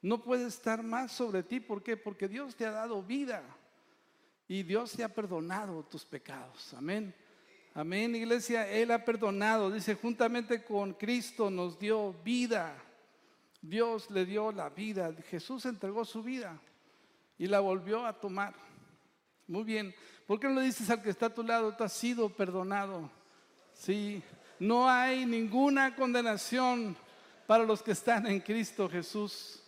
no 0.02 0.24
puede 0.24 0.48
estar 0.48 0.84
más 0.84 1.12
sobre 1.12 1.44
ti. 1.44 1.60
¿Por 1.60 1.84
qué? 1.84 1.98
Porque 1.98 2.30
Dios 2.30 2.56
te 2.56 2.66
ha 2.66 2.72
dado 2.72 3.04
vida 3.04 3.44
y 4.48 4.64
Dios 4.64 4.92
te 4.94 5.04
ha 5.04 5.14
perdonado 5.14 5.84
tus 5.84 6.06
pecados. 6.06 6.74
Amén. 6.74 7.14
Amén, 7.74 8.16
iglesia. 8.16 8.70
Él 8.70 8.92
ha 8.92 9.04
perdonado. 9.04 9.70
Dice, 9.72 9.96
juntamente 9.96 10.64
con 10.64 10.94
Cristo 10.94 11.50
nos 11.50 11.78
dio 11.78 12.14
vida. 12.24 12.76
Dios 13.62 14.10
le 14.12 14.26
dio 14.26 14.52
la 14.52 14.70
vida. 14.70 15.14
Jesús 15.30 15.66
entregó 15.66 16.06
su 16.06 16.24
vida 16.24 16.60
y 17.38 17.48
la 17.48 17.60
volvió 17.60 18.06
a 18.06 18.14
tomar. 18.14 18.54
Muy 19.48 19.64
bien. 19.64 19.94
¿Por 20.26 20.40
qué 20.40 20.48
no 20.48 20.60
le 20.60 20.68
dices 20.68 20.90
al 20.90 21.02
que 21.02 21.10
está 21.10 21.28
a 21.28 21.34
tu 21.34 21.44
lado, 21.44 21.76
tú 21.76 21.84
has 21.84 21.94
sido 21.94 22.30
perdonado? 22.30 23.10
Sí. 23.74 24.24
No 24.60 24.90
hay 24.90 25.26
ninguna 25.26 25.96
condenación 25.96 26.96
para 27.46 27.64
los 27.64 27.84
que 27.84 27.92
están 27.92 28.26
en 28.28 28.40
Cristo 28.40 28.90
Jesús. 28.90 29.62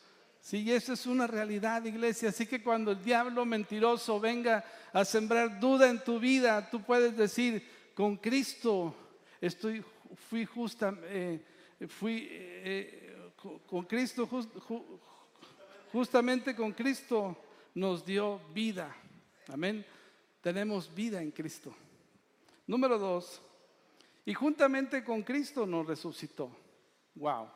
Sí, 0.47 0.71
eso 0.71 0.93
es 0.93 1.05
una 1.05 1.27
realidad, 1.27 1.83
iglesia. 1.83 2.29
Así 2.29 2.45
que 2.45 2.63
cuando 2.63 2.91
el 2.91 3.03
diablo 3.03 3.45
mentiroso 3.45 4.17
venga 4.17 4.63
a 4.93 5.03
sembrar 5.03 5.59
duda 5.59 5.89
en 5.89 6.01
tu 6.01 6.21
vida, 6.21 6.69
tú 6.69 6.81
puedes 6.81 7.17
decir, 7.17 7.67
con 7.93 8.15
Cristo 8.15 8.95
estoy, 9.41 9.83
fui 10.29 10.45
justa, 10.45 10.97
eh, 11.03 11.43
fui 11.89 12.29
eh, 12.31 13.33
con 13.65 13.83
Cristo, 13.83 14.25
justamente 15.91 16.55
con 16.55 16.71
Cristo 16.71 17.35
nos 17.75 18.05
dio 18.05 18.39
vida. 18.53 18.95
Amén. 19.49 19.85
Tenemos 20.39 20.95
vida 20.95 21.21
en 21.21 21.31
Cristo. 21.31 21.75
Número 22.67 22.97
dos, 22.97 23.41
y 24.25 24.33
juntamente 24.33 25.03
con 25.03 25.23
Cristo 25.23 25.65
nos 25.65 25.85
resucitó. 25.85 26.49
Wow. 27.15 27.49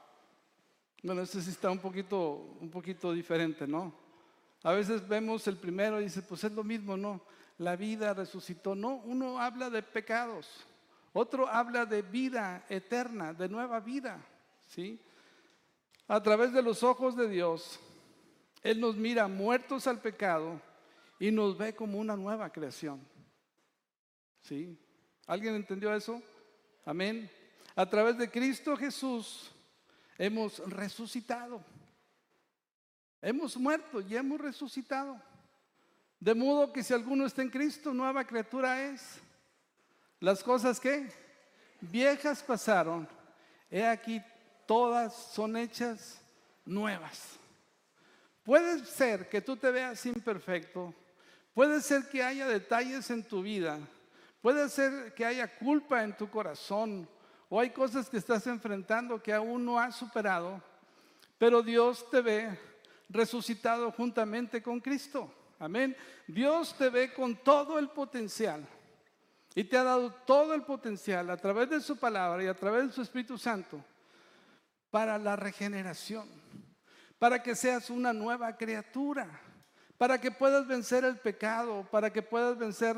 Bueno, 1.03 1.21
este 1.21 1.41
sí 1.41 1.49
está 1.49 1.71
un 1.71 1.79
poquito, 1.79 2.55
un 2.59 2.69
poquito 2.69 3.11
diferente, 3.11 3.67
¿no? 3.67 3.93
A 4.63 4.73
veces 4.73 5.07
vemos 5.07 5.47
el 5.47 5.57
primero 5.57 5.99
y 5.99 6.05
dice, 6.05 6.21
pues 6.21 6.43
es 6.43 6.51
lo 6.51 6.63
mismo, 6.63 6.95
¿no? 6.95 7.21
la 7.61 7.75
vida 7.75 8.13
resucitó. 8.13 8.75
No, 8.75 8.95
uno 9.05 9.39
habla 9.39 9.69
de 9.69 9.83
pecados, 9.83 10.65
otro 11.13 11.47
habla 11.47 11.85
de 11.85 12.01
vida 12.01 12.65
eterna, 12.69 13.33
de 13.33 13.47
nueva 13.47 13.79
vida. 13.79 14.19
¿sí? 14.67 14.99
A 16.07 16.21
través 16.21 16.51
de 16.53 16.63
los 16.63 16.83
ojos 16.83 17.15
de 17.15 17.29
Dios, 17.29 17.79
Él 18.63 18.79
nos 18.79 18.95
mira 18.95 19.27
muertos 19.27 19.85
al 19.87 20.01
pecado 20.01 20.59
y 21.19 21.31
nos 21.31 21.57
ve 21.57 21.75
como 21.75 21.99
una 21.99 22.15
nueva 22.15 22.51
creación. 22.51 22.99
¿Sí? 24.41 24.75
¿Alguien 25.27 25.53
entendió 25.53 25.93
eso? 25.93 26.21
Amén. 26.83 27.29
A 27.75 27.87
través 27.87 28.17
de 28.17 28.29
Cristo 28.29 28.75
Jesús 28.75 29.51
hemos 30.17 30.59
resucitado. 30.69 31.61
Hemos 33.21 33.55
muerto 33.57 34.01
y 34.01 34.15
hemos 34.15 34.39
resucitado. 34.39 35.21
De 36.19 36.33
modo 36.33 36.71
que 36.71 36.83
si 36.83 36.93
alguno 36.93 37.25
está 37.25 37.41
en 37.41 37.49
Cristo, 37.49 37.93
nueva 37.93 38.23
criatura 38.25 38.81
es. 38.83 39.19
Las 40.19 40.43
cosas 40.43 40.79
que 40.79 41.09
viejas 41.81 42.43
pasaron, 42.43 43.07
he 43.69 43.85
aquí 43.85 44.21
todas 44.67 45.15
son 45.15 45.57
hechas 45.57 46.21
nuevas. 46.65 47.39
Puede 48.43 48.85
ser 48.85 49.29
que 49.29 49.41
tú 49.41 49.55
te 49.55 49.71
veas 49.71 50.05
imperfecto, 50.05 50.93
puede 51.53 51.81
ser 51.81 52.07
que 52.09 52.23
haya 52.23 52.47
detalles 52.47 53.09
en 53.09 53.23
tu 53.23 53.41
vida, 53.41 53.79
puede 54.41 54.69
ser 54.69 55.13
que 55.13 55.25
haya 55.25 55.47
culpa 55.57 56.03
en 56.03 56.15
tu 56.15 56.29
corazón 56.29 57.07
o 57.53 57.59
hay 57.59 57.71
cosas 57.71 58.09
que 58.09 58.15
estás 58.15 58.47
enfrentando 58.47 59.21
que 59.21 59.33
aún 59.33 59.65
no 59.65 59.77
has 59.77 59.97
superado, 59.97 60.63
pero 61.37 61.61
Dios 61.61 62.09
te 62.09 62.21
ve 62.21 62.57
resucitado 63.09 63.91
juntamente 63.91 64.63
con 64.63 64.79
Cristo. 64.79 65.29
Amén. 65.59 65.93
Dios 66.25 66.73
te 66.77 66.89
ve 66.89 67.13
con 67.13 67.35
todo 67.35 67.77
el 67.77 67.89
potencial 67.89 68.65
y 69.53 69.65
te 69.65 69.77
ha 69.77 69.83
dado 69.83 70.13
todo 70.25 70.53
el 70.53 70.61
potencial 70.61 71.29
a 71.29 71.35
través 71.35 71.69
de 71.69 71.81
su 71.81 71.97
palabra 71.97 72.41
y 72.41 72.47
a 72.47 72.53
través 72.53 72.87
de 72.87 72.93
su 72.93 73.01
Espíritu 73.01 73.37
Santo 73.37 73.83
para 74.89 75.17
la 75.17 75.35
regeneración, 75.35 76.29
para 77.19 77.43
que 77.43 77.53
seas 77.53 77.89
una 77.89 78.13
nueva 78.13 78.55
criatura, 78.55 79.27
para 79.97 80.21
que 80.21 80.31
puedas 80.31 80.65
vencer 80.65 81.03
el 81.03 81.17
pecado, 81.17 81.85
para 81.91 82.13
que 82.13 82.21
puedas 82.21 82.57
vencer 82.57 82.95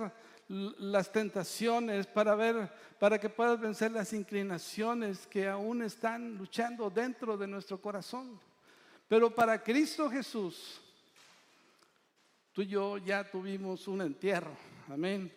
las 0.53 1.11
tentaciones, 1.11 2.05
para 2.05 2.35
ver, 2.35 2.69
para 2.99 3.19
que 3.19 3.29
puedas 3.29 3.59
vencer 3.59 3.91
las 3.91 4.13
inclinaciones 4.13 5.25
que 5.25 5.47
aún 5.47 5.81
están 5.81 6.37
luchando 6.37 6.89
dentro 6.89 7.35
de 7.35 7.47
nuestro 7.47 7.81
corazón. 7.81 8.39
Pero 9.07 9.33
para 9.33 9.61
Cristo 9.63 10.09
Jesús, 10.09 10.79
tú 12.51 12.61
y 12.61 12.67
yo 12.67 12.97
ya 12.97 13.29
tuvimos 13.29 13.87
un 13.87 14.01
entierro. 14.01 14.55
Amén. 14.89 15.31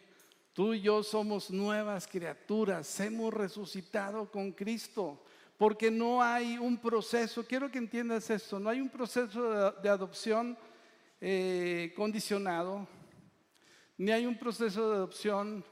Tú 0.52 0.74
y 0.74 0.80
yo 0.80 1.02
somos 1.02 1.50
nuevas 1.50 2.06
criaturas, 2.06 3.00
hemos 3.00 3.32
resucitado 3.32 4.30
con 4.30 4.52
Cristo, 4.52 5.22
porque 5.58 5.90
no 5.90 6.22
hay 6.22 6.58
un 6.58 6.78
proceso, 6.78 7.44
quiero 7.46 7.70
que 7.70 7.78
entiendas 7.78 8.30
esto, 8.30 8.58
no 8.58 8.70
hay 8.70 8.80
un 8.80 8.88
proceso 8.88 9.72
de, 9.72 9.88
adopción 9.88 10.56
eh, 11.20 11.92
condicionado, 11.94 12.86
ni 13.98 14.12
hay 14.12 14.26
un 14.26 14.38
proceso 14.38 14.90
de 14.90 14.96
adopción 14.96 15.64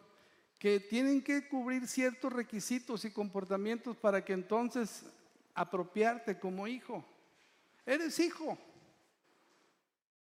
que 0.58 0.80
tienen 0.80 1.22
que 1.22 1.46
cubrir 1.48 1.86
ciertos 1.86 2.32
requisitos 2.32 3.04
y 3.04 3.10
comportamientos 3.10 3.96
para 3.96 4.24
que 4.24 4.32
entonces 4.32 5.04
apropiarte 5.54 6.38
como 6.38 6.66
hijo. 6.66 7.04
Eres 7.84 8.18
hijo. 8.18 8.56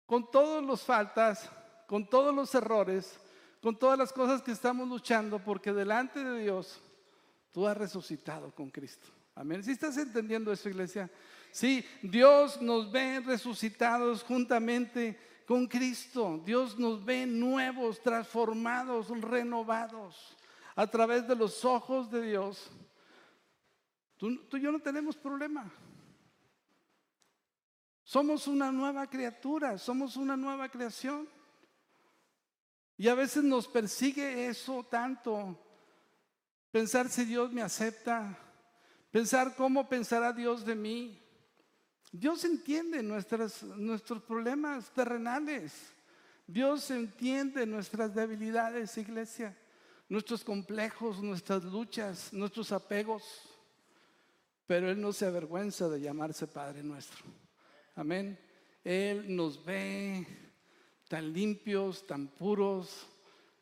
Con 0.06 0.30
todos 0.30 0.64
los 0.64 0.82
faltas, 0.82 1.48
con 1.86 2.08
todos 2.08 2.34
los 2.34 2.54
errores, 2.54 3.18
con 3.60 3.78
todas 3.78 3.96
las 3.96 4.12
cosas 4.12 4.42
que 4.42 4.50
estamos 4.50 4.88
luchando, 4.88 5.38
porque 5.38 5.72
delante 5.72 6.24
de 6.24 6.40
Dios 6.40 6.80
tú 7.52 7.66
has 7.66 7.76
resucitado 7.76 8.52
con 8.52 8.70
Cristo. 8.70 9.08
Amén. 9.34 9.62
¿Si 9.62 9.70
estás 9.70 9.96
entendiendo 9.96 10.52
eso, 10.52 10.68
iglesia? 10.68 11.08
Sí, 11.52 11.84
Dios 12.02 12.60
nos 12.60 12.90
ve 12.90 13.20
resucitados 13.20 14.22
juntamente 14.22 15.18
con 15.46 15.66
Cristo. 15.66 16.40
Dios 16.44 16.78
nos 16.78 17.04
ve 17.04 17.26
nuevos, 17.26 18.00
transformados, 18.00 19.08
renovados 19.20 20.36
a 20.74 20.86
través 20.86 21.26
de 21.26 21.36
los 21.36 21.64
ojos 21.64 22.10
de 22.10 22.22
Dios. 22.22 22.70
Tú, 24.16 24.30
y 24.30 24.60
yo 24.60 24.70
no 24.70 24.80
tenemos 24.80 25.16
problema. 25.16 25.70
Somos 28.04 28.46
una 28.46 28.70
nueva 28.70 29.06
criatura, 29.06 29.78
somos 29.78 30.16
una 30.16 30.36
nueva 30.36 30.68
creación. 30.68 31.28
Y 32.96 33.08
a 33.08 33.14
veces 33.14 33.42
nos 33.42 33.66
persigue 33.66 34.46
eso 34.46 34.84
tanto. 34.84 35.58
Pensar 36.70 37.08
si 37.08 37.24
Dios 37.24 37.52
me 37.52 37.62
acepta, 37.62 38.38
pensar 39.10 39.54
cómo 39.56 39.88
pensará 39.88 40.32
Dios 40.32 40.64
de 40.64 40.74
mí. 40.74 41.21
Dios 42.12 42.44
entiende 42.44 43.02
nuestros 43.02 44.22
problemas 44.22 44.90
terrenales. 44.90 45.72
Dios 46.46 46.90
entiende 46.90 47.64
nuestras 47.64 48.14
debilidades, 48.14 48.98
iglesia, 48.98 49.56
nuestros 50.10 50.44
complejos, 50.44 51.22
nuestras 51.22 51.64
luchas, 51.64 52.30
nuestros 52.34 52.70
apegos. 52.70 53.22
Pero 54.66 54.90
Él 54.90 55.00
no 55.00 55.14
se 55.14 55.24
avergüenza 55.24 55.88
de 55.88 56.02
llamarse 56.02 56.46
Padre 56.46 56.82
nuestro. 56.82 57.24
Amén. 57.94 58.38
Él 58.84 59.34
nos 59.34 59.64
ve 59.64 60.26
tan 61.08 61.32
limpios, 61.32 62.06
tan 62.06 62.28
puros, 62.28 63.06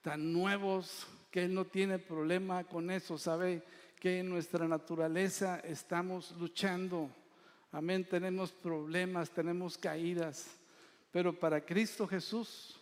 tan 0.03 0.33
nuevos, 0.33 1.07
que 1.31 1.45
Él 1.45 1.55
no 1.55 1.67
tiene 1.67 2.01
problema 2.01 2.65
con 2.65 2.91
eso. 2.91 3.17
Sabe 3.17 3.63
que 3.95 4.19
en 4.19 4.29
nuestra 4.29 4.67
naturaleza 4.67 5.61
estamos 5.61 6.33
luchando 6.33 7.11
Amén, 7.73 8.05
tenemos 8.05 8.51
problemas, 8.51 9.31
tenemos 9.31 9.79
caídas, 9.79 10.59
pero 11.13 11.33
para 11.33 11.65
Cristo 11.65 12.07
Jesús, 12.07 12.81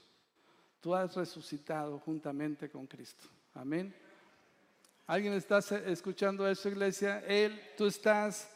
tú 0.81 0.95
has 0.95 1.15
resucitado 1.15 1.99
juntamente 1.99 2.71
con 2.71 2.87
Cristo. 2.87 3.29
Amén. 3.53 3.95
¿Alguien 5.07 5.35
está 5.35 5.59
escuchando 5.59 6.49
eso, 6.49 6.71
iglesia? 6.71 7.21
Él, 7.27 7.61
tú 7.77 7.87
estás 7.87 8.51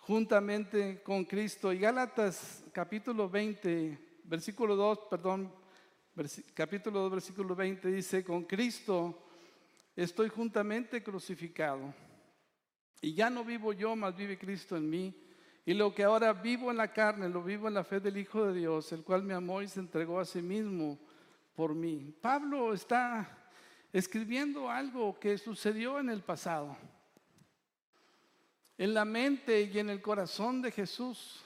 juntamente 0.00 1.02
con 1.02 1.24
Cristo. 1.24 1.72
Y 1.72 1.78
Gálatas 1.78 2.64
capítulo 2.72 3.28
20, 3.28 4.20
versículo 4.24 4.76
2, 4.76 4.98
perdón, 5.10 5.52
capítulo 6.54 7.00
2, 7.00 7.10
versículo 7.10 7.56
20 7.56 7.88
dice, 7.88 8.22
con 8.22 8.44
Cristo 8.44 9.28
estoy 9.96 10.28
juntamente 10.28 11.02
crucificado. 11.02 11.92
Y 13.00 13.14
ya 13.14 13.30
no 13.30 13.44
vivo 13.44 13.72
yo, 13.72 13.96
mas 13.96 14.14
vive 14.14 14.38
Cristo 14.38 14.76
en 14.76 14.88
mí. 14.88 15.14
Y 15.64 15.74
lo 15.74 15.94
que 15.94 16.02
ahora 16.02 16.32
vivo 16.32 16.70
en 16.70 16.76
la 16.76 16.92
carne, 16.92 17.28
lo 17.28 17.42
vivo 17.42 17.68
en 17.68 17.74
la 17.74 17.84
fe 17.84 18.00
del 18.00 18.16
Hijo 18.16 18.46
de 18.46 18.58
Dios, 18.58 18.90
el 18.92 19.04
cual 19.04 19.22
me 19.22 19.34
amó 19.34 19.62
y 19.62 19.68
se 19.68 19.78
entregó 19.78 20.18
a 20.18 20.24
sí 20.24 20.42
mismo 20.42 20.98
por 21.54 21.74
mí. 21.74 22.12
Pablo 22.20 22.74
está 22.74 23.38
escribiendo 23.92 24.68
algo 24.68 25.18
que 25.20 25.38
sucedió 25.38 26.00
en 26.00 26.10
el 26.10 26.22
pasado. 26.22 26.76
En 28.76 28.92
la 28.92 29.04
mente 29.04 29.62
y 29.62 29.78
en 29.78 29.90
el 29.90 30.02
corazón 30.02 30.62
de 30.62 30.72
Jesús, 30.72 31.40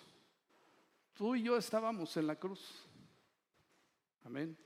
tú 1.13 1.35
y 1.35 1.43
yo 1.43 1.59
estábamos 1.59 2.17
en 2.17 2.27
la 2.27 2.37
cruz. 2.37 2.87
Amén. 4.25 4.57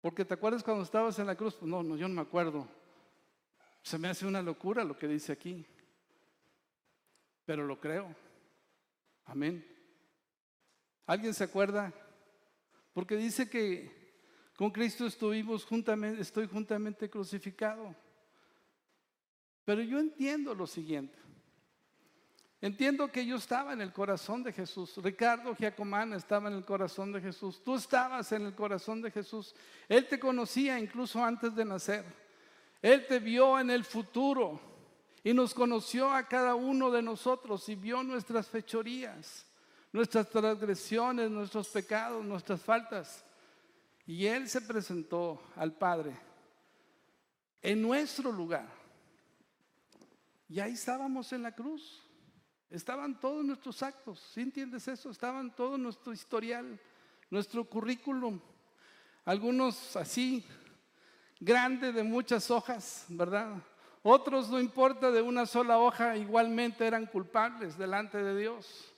Porque 0.00 0.24
te 0.24 0.32
acuerdas 0.32 0.62
cuando 0.62 0.84
estabas 0.84 1.18
en 1.18 1.26
la 1.26 1.36
cruz, 1.36 1.54
pues 1.54 1.70
no, 1.70 1.82
no, 1.82 1.96
yo 1.96 2.08
no 2.08 2.14
me 2.14 2.22
acuerdo. 2.22 2.66
Se 3.82 3.98
me 3.98 4.08
hace 4.08 4.24
una 4.24 4.40
locura 4.40 4.84
lo 4.84 4.96
que 4.96 5.06
dice 5.06 5.32
aquí 5.32 5.66
pero 7.44 7.66
lo 7.66 7.78
creo. 7.80 8.14
Amén. 9.24 9.64
¿Alguien 11.06 11.34
se 11.34 11.44
acuerda? 11.44 11.92
Porque 12.92 13.16
dice 13.16 13.48
que 13.48 14.04
con 14.56 14.70
Cristo 14.70 15.06
estuvimos 15.06 15.64
juntamente, 15.64 16.22
estoy 16.22 16.46
juntamente 16.46 17.10
crucificado. 17.10 17.94
Pero 19.64 19.82
yo 19.82 19.98
entiendo 19.98 20.54
lo 20.54 20.66
siguiente. 20.66 21.18
Entiendo 22.60 23.12
que 23.12 23.26
yo 23.26 23.36
estaba 23.36 23.74
en 23.74 23.82
el 23.82 23.92
corazón 23.92 24.42
de 24.42 24.52
Jesús. 24.52 24.96
Ricardo 24.96 25.54
Giacomán 25.54 26.14
estaba 26.14 26.48
en 26.48 26.54
el 26.54 26.64
corazón 26.64 27.12
de 27.12 27.20
Jesús. 27.20 27.62
Tú 27.62 27.74
estabas 27.74 28.32
en 28.32 28.46
el 28.46 28.54
corazón 28.54 29.02
de 29.02 29.10
Jesús. 29.10 29.54
Él 29.86 30.08
te 30.08 30.18
conocía 30.18 30.78
incluso 30.78 31.22
antes 31.22 31.54
de 31.54 31.64
nacer. 31.64 32.04
Él 32.80 33.06
te 33.06 33.18
vio 33.18 33.58
en 33.58 33.70
el 33.70 33.84
futuro 33.84 34.73
y 35.24 35.32
nos 35.32 35.54
conoció 35.54 36.10
a 36.10 36.28
cada 36.28 36.54
uno 36.54 36.90
de 36.90 37.00
nosotros 37.00 37.66
y 37.70 37.74
vio 37.74 38.02
nuestras 38.02 38.46
fechorías, 38.46 39.46
nuestras 39.90 40.28
transgresiones, 40.28 41.30
nuestros 41.30 41.66
pecados, 41.68 42.22
nuestras 42.22 42.60
faltas. 42.60 43.24
Y 44.06 44.26
Él 44.26 44.46
se 44.50 44.60
presentó 44.60 45.42
al 45.56 45.72
Padre 45.72 46.14
en 47.62 47.80
nuestro 47.80 48.30
lugar. 48.30 48.68
Y 50.46 50.60
ahí 50.60 50.72
estábamos 50.72 51.32
en 51.32 51.42
la 51.42 51.52
cruz. 51.52 52.02
Estaban 52.68 53.18
todos 53.18 53.42
nuestros 53.42 53.82
actos. 53.82 54.20
¿Sí 54.34 54.42
entiendes 54.42 54.86
eso? 54.88 55.08
Estaban 55.08 55.54
todo 55.54 55.78
nuestro 55.78 56.12
historial, 56.12 56.78
nuestro 57.30 57.64
currículum. 57.64 58.38
Algunos 59.24 59.96
así, 59.96 60.44
grande 61.40 61.92
de 61.92 62.02
muchas 62.02 62.50
hojas, 62.50 63.06
¿verdad? 63.08 63.56
Otros, 64.06 64.50
no 64.50 64.60
importa, 64.60 65.10
de 65.10 65.22
una 65.22 65.46
sola 65.46 65.78
hoja, 65.78 66.14
igualmente 66.18 66.86
eran 66.86 67.06
culpables 67.06 67.78
delante 67.78 68.22
de 68.22 68.38
Dios. 68.38 68.92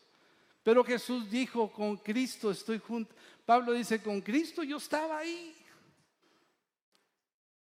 Pero 0.64 0.82
Jesús 0.82 1.30
dijo, 1.30 1.72
con 1.72 1.96
Cristo 1.98 2.50
estoy 2.50 2.80
junto. 2.80 3.14
Pablo 3.44 3.72
dice, 3.72 4.02
con 4.02 4.20
Cristo 4.20 4.64
yo 4.64 4.78
estaba 4.78 5.18
ahí. 5.18 5.54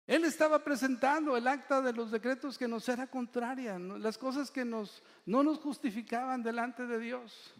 Él 0.06 0.24
estaba 0.24 0.64
presentando 0.64 1.36
el 1.36 1.48
acta 1.48 1.82
de 1.82 1.94
los 1.94 2.12
decretos 2.12 2.60
que 2.60 2.68
nos 2.68 2.88
era 2.88 3.08
contraria, 3.08 3.80
las 3.80 4.20
cosas 4.20 4.52
que 4.52 4.64
nos, 4.64 5.02
no 5.26 5.42
nos 5.42 5.58
justificaban 5.58 6.44
delante 6.44 6.86
de 6.86 7.00
Dios. 7.00 7.56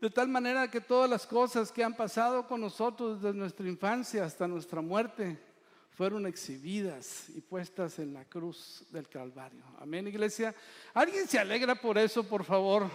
De 0.00 0.10
tal 0.10 0.28
manera 0.28 0.70
que 0.70 0.80
todas 0.80 1.10
las 1.10 1.26
cosas 1.26 1.72
que 1.72 1.82
han 1.82 1.96
pasado 1.96 2.46
con 2.46 2.60
nosotros 2.60 3.20
desde 3.20 3.36
nuestra 3.36 3.66
infancia 3.66 4.24
hasta 4.24 4.46
nuestra 4.46 4.80
muerte, 4.80 5.53
fueron 5.94 6.26
exhibidas 6.26 7.28
y 7.30 7.40
puestas 7.40 8.00
en 8.00 8.14
la 8.14 8.24
cruz 8.24 8.84
del 8.90 9.08
Calvario. 9.08 9.62
Amén, 9.78 10.08
iglesia. 10.08 10.54
¿Alguien 10.92 11.28
se 11.28 11.38
alegra 11.38 11.76
por 11.76 11.96
eso, 11.96 12.24
por 12.24 12.44
favor? 12.44 12.90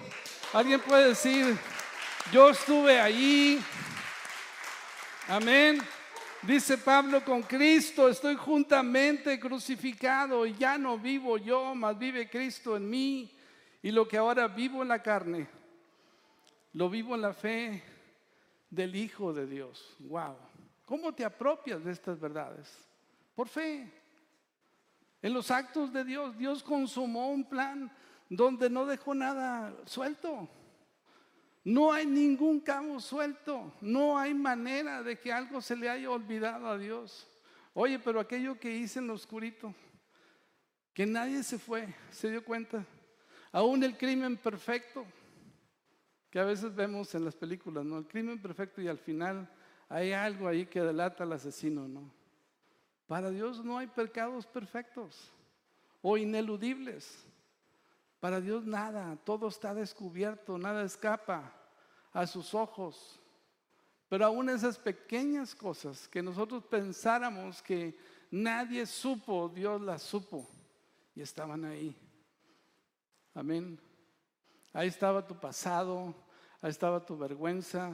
¿Alguien 0.52 0.82
puede 0.82 1.10
decir, 1.10 1.58
yo 2.34 2.50
estuve 2.50 3.00
ahí? 3.00 3.64
Amén. 5.30 5.80
Dice 6.42 6.78
Pablo, 6.78 7.24
con 7.24 7.42
Cristo 7.44 8.10
estoy 8.10 8.36
juntamente 8.36 9.40
crucificado 9.40 10.46
y 10.46 10.56
ya 10.56 10.78
no 10.78 10.98
vivo 10.98 11.38
yo, 11.38 11.74
mas 11.76 11.98
vive 11.98 12.30
Cristo 12.30 12.76
en 12.76 12.90
mí. 12.90 13.34
Y 13.82 13.92
lo 13.92 14.08
que 14.08 14.18
ahora 14.18 14.50
vivo 14.50 14.82
en 14.82 14.90
la 14.90 15.02
carne, 15.02 15.48
lo 16.74 16.90
vivo 16.90 17.16
en 17.16 17.22
la 17.22 17.34
fe 17.34 17.82
del 18.70 18.94
Hijo 18.94 19.32
de 19.32 19.48
Dios. 19.48 19.96
Wow. 20.00 20.36
¿Cómo 20.84 21.14
te 21.14 21.24
apropias 21.24 21.84
de 21.84 21.92
estas 21.94 22.20
verdades? 22.20 22.89
Por 23.40 23.48
fe. 23.48 23.90
En 25.22 25.34
los 25.34 25.50
actos 25.50 25.94
de 25.94 26.04
Dios, 26.04 26.38
Dios 26.38 26.62
consumó 26.62 27.30
un 27.30 27.48
plan 27.48 27.90
donde 28.28 28.70
no 28.70 28.86
dejó 28.86 29.16
nada 29.16 29.74
suelto. 29.86 30.50
No 31.64 31.94
hay 31.94 32.06
ningún 32.06 32.60
cabo 32.60 33.00
suelto. 33.00 33.72
No 33.80 34.20
hay 34.20 34.34
manera 34.34 35.04
de 35.04 35.18
que 35.18 35.32
algo 35.32 35.62
se 35.62 35.78
le 35.78 35.90
haya 35.90 36.12
olvidado 36.12 36.68
a 36.68 36.78
Dios. 36.78 37.30
Oye, 37.74 37.98
pero 37.98 38.20
aquello 38.20 38.60
que 38.60 38.76
hice 38.76 39.00
en 39.00 39.08
lo 39.08 39.14
oscurito, 39.14 39.74
que 40.94 41.06
nadie 41.06 41.42
se 41.42 41.58
fue, 41.58 41.96
se 42.12 42.30
dio 42.30 42.44
cuenta. 42.44 42.86
Aún 43.54 43.82
el 43.86 43.98
crimen 43.98 44.36
perfecto, 44.36 45.06
que 46.30 46.40
a 46.40 46.44
veces 46.44 46.76
vemos 46.76 47.16
en 47.16 47.24
las 47.24 47.38
películas, 47.38 47.86
¿no? 47.86 48.00
El 48.00 48.06
crimen 48.06 48.42
perfecto 48.42 48.82
y 48.82 48.90
al 48.90 49.00
final 49.00 49.50
hay 49.88 50.12
algo 50.12 50.46
ahí 50.46 50.66
que 50.66 50.82
delata 50.82 51.24
al 51.24 51.32
asesino, 51.32 51.88
¿no? 51.88 52.19
Para 53.10 53.32
Dios 53.32 53.66
no 53.66 53.80
hay 53.80 53.88
pecados 53.88 54.46
perfectos 54.46 55.32
o 56.00 56.16
ineludibles. 56.16 57.26
Para 58.20 58.40
Dios 58.40 58.68
nada, 58.68 59.18
todo 59.24 59.48
está 59.48 59.74
descubierto, 59.74 60.60
nada 60.60 60.84
escapa 60.84 61.52
a 62.14 62.28
sus 62.28 62.54
ojos. 62.54 63.20
Pero 64.10 64.28
aún 64.28 64.48
esas 64.48 64.78
pequeñas 64.78 65.56
cosas 65.56 66.08
que 66.08 66.22
nosotros 66.22 66.64
pensáramos 66.66 67.64
que 67.64 67.98
nadie 68.30 68.86
supo, 68.86 69.50
Dios 69.50 69.82
las 69.82 70.04
supo 70.04 70.48
y 71.16 71.22
estaban 71.22 71.66
ahí. 71.66 71.98
Amén. 73.34 73.80
Ahí 74.72 74.88
estaba 74.88 75.26
tu 75.26 75.34
pasado, 75.34 76.14
ahí 76.62 76.70
estaba 76.70 77.04
tu 77.04 77.18
vergüenza, 77.18 77.90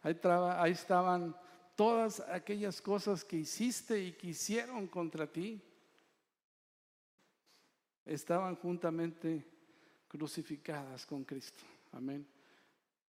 ahí, 0.00 0.16
ahí 0.22 0.70
estaban 0.70 1.34
todas 1.76 2.20
aquellas 2.20 2.80
cosas 2.80 3.24
que 3.24 3.36
hiciste 3.36 4.00
y 4.00 4.12
que 4.12 4.28
hicieron 4.28 4.86
contra 4.86 5.26
ti. 5.26 5.60
Estaban 8.04 8.56
juntamente 8.56 9.44
crucificadas 10.08 11.06
con 11.06 11.24
Cristo. 11.24 11.64
Amén. 11.92 12.26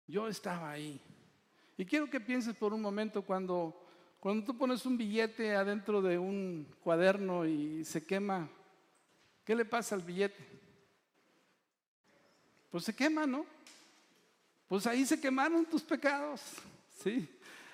Yo 0.07 0.27
estaba 0.27 0.71
ahí. 0.71 0.99
Y 1.77 1.85
quiero 1.85 2.09
que 2.09 2.19
pienses 2.19 2.55
por 2.55 2.73
un 2.73 2.81
momento 2.81 3.21
cuando, 3.21 3.87
cuando 4.19 4.45
tú 4.45 4.57
pones 4.57 4.85
un 4.85 4.97
billete 4.97 5.55
adentro 5.55 6.01
de 6.01 6.17
un 6.17 6.67
cuaderno 6.83 7.45
y 7.45 7.85
se 7.85 8.05
quema, 8.05 8.49
¿qué 9.45 9.55
le 9.55 9.65
pasa 9.65 9.95
al 9.95 10.01
billete? 10.01 10.45
Pues 12.69 12.83
se 12.83 12.95
quema, 12.95 13.25
¿no? 13.25 13.45
Pues 14.67 14.85
ahí 14.85 15.05
se 15.05 15.19
quemaron 15.19 15.65
tus 15.65 15.81
pecados, 15.81 16.41
¿sí? 17.03 17.27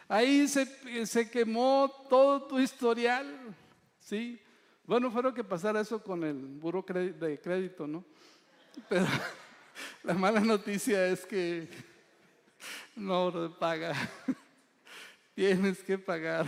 Ahí 0.07 0.47
se, 0.47 1.05
se 1.05 1.29
quemó 1.29 2.05
todo 2.09 2.47
tu 2.47 2.59
historial, 2.59 3.55
¿sí? 3.99 4.41
Bueno, 4.85 5.11
fueron 5.11 5.33
que 5.33 5.43
pasara 5.43 5.81
eso 5.81 6.01
con 6.01 6.23
el 6.23 6.35
buro 6.35 6.81
de 6.81 7.41
crédito, 7.41 7.85
¿no? 7.85 8.05
Pero 8.87 9.05
la 10.03 10.13
mala 10.13 10.39
noticia 10.39 11.07
es 11.07 11.25
que 11.25 11.67
no 12.95 13.55
paga. 13.59 13.93
Tienes 15.35 15.83
que 15.83 15.97
pagar. 15.97 16.45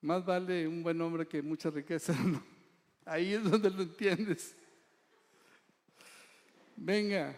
Más 0.00 0.24
vale 0.24 0.68
un 0.68 0.82
buen 0.84 1.00
hombre 1.00 1.26
que 1.26 1.42
mucha 1.42 1.68
riqueza. 1.70 2.14
Ahí 3.04 3.34
es 3.34 3.42
donde 3.42 3.70
lo 3.70 3.82
entiendes. 3.82 4.56
Venga, 6.76 7.34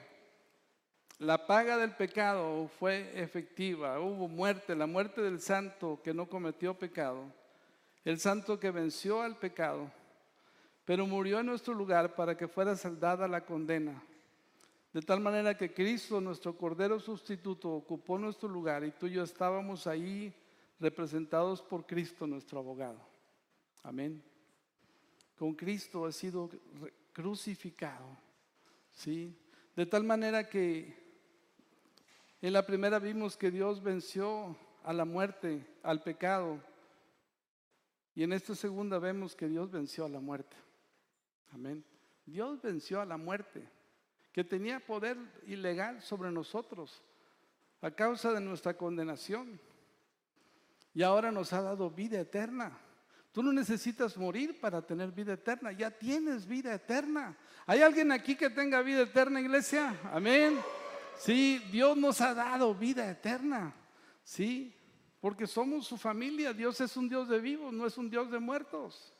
la 1.20 1.46
paga 1.46 1.76
del 1.76 1.94
pecado 1.94 2.66
fue 2.78 3.12
efectiva. 3.14 4.00
Hubo 4.00 4.26
muerte, 4.26 4.74
la 4.74 4.86
muerte 4.86 5.20
del 5.20 5.38
santo 5.38 6.00
que 6.02 6.14
no 6.14 6.26
cometió 6.26 6.72
pecado. 6.72 7.24
El 8.04 8.18
santo 8.18 8.58
que 8.58 8.70
venció 8.70 9.20
al 9.20 9.36
pecado, 9.36 9.90
pero 10.86 11.06
murió 11.06 11.38
en 11.38 11.46
nuestro 11.46 11.74
lugar 11.74 12.14
para 12.14 12.38
que 12.38 12.48
fuera 12.48 12.74
saldada 12.74 13.28
la 13.28 13.44
condena. 13.44 14.02
De 14.94 15.02
tal 15.02 15.20
manera 15.20 15.58
que 15.58 15.74
Cristo, 15.74 16.22
nuestro 16.22 16.56
Cordero 16.56 16.98
sustituto, 16.98 17.70
ocupó 17.70 18.18
nuestro 18.18 18.48
lugar 18.48 18.82
y 18.82 18.90
tú 18.90 19.06
y 19.06 19.12
yo 19.12 19.22
estábamos 19.22 19.86
ahí 19.86 20.32
representados 20.80 21.60
por 21.60 21.84
Cristo, 21.84 22.26
nuestro 22.26 22.60
abogado. 22.60 22.98
Amén. 23.82 24.22
Con 25.38 25.52
Cristo 25.52 26.06
ha 26.06 26.12
sido 26.12 26.48
crucificado. 27.12 28.16
¿Sí? 28.90 29.36
De 29.76 29.84
tal 29.84 30.02
manera 30.02 30.48
que 30.48 30.99
en 32.46 32.52
la 32.52 32.64
primera 32.64 32.98
vimos 32.98 33.36
que 33.36 33.50
Dios 33.50 33.82
venció 33.82 34.56
a 34.82 34.92
la 34.92 35.04
muerte, 35.04 35.66
al 35.82 36.02
pecado. 36.02 36.60
Y 38.14 38.22
en 38.22 38.32
esta 38.32 38.54
segunda 38.54 38.98
vemos 38.98 39.36
que 39.36 39.48
Dios 39.48 39.70
venció 39.70 40.04
a 40.04 40.08
la 40.08 40.20
muerte. 40.20 40.56
Amén. 41.52 41.84
Dios 42.24 42.60
venció 42.62 43.00
a 43.00 43.04
la 43.04 43.16
muerte 43.16 43.68
que 44.32 44.44
tenía 44.44 44.80
poder 44.80 45.16
ilegal 45.46 46.00
sobre 46.00 46.30
nosotros 46.30 47.02
a 47.80 47.90
causa 47.90 48.32
de 48.32 48.40
nuestra 48.40 48.74
condenación. 48.74 49.60
Y 50.94 51.02
ahora 51.02 51.30
nos 51.30 51.52
ha 51.52 51.62
dado 51.62 51.90
vida 51.90 52.20
eterna. 52.20 52.78
Tú 53.32 53.42
no 53.42 53.52
necesitas 53.52 54.16
morir 54.16 54.60
para 54.60 54.82
tener 54.82 55.12
vida 55.12 55.34
eterna, 55.34 55.70
ya 55.70 55.90
tienes 55.90 56.46
vida 56.46 56.74
eterna. 56.74 57.36
¿Hay 57.64 57.80
alguien 57.80 58.10
aquí 58.10 58.34
que 58.34 58.50
tenga 58.50 58.82
vida 58.82 59.02
eterna, 59.02 59.40
iglesia? 59.40 59.96
Amén. 60.12 60.58
Sí, 61.20 61.62
Dios 61.70 61.98
nos 61.98 62.22
ha 62.22 62.32
dado 62.32 62.74
vida 62.74 63.10
eterna. 63.10 63.74
Sí, 64.24 64.74
porque 65.20 65.46
somos 65.46 65.86
su 65.86 65.98
familia. 65.98 66.54
Dios 66.54 66.80
es 66.80 66.96
un 66.96 67.10
Dios 67.10 67.28
de 67.28 67.38
vivos, 67.38 67.74
no 67.74 67.86
es 67.86 67.98
un 67.98 68.08
Dios 68.08 68.30
de 68.30 68.38
muertos. 68.38 69.12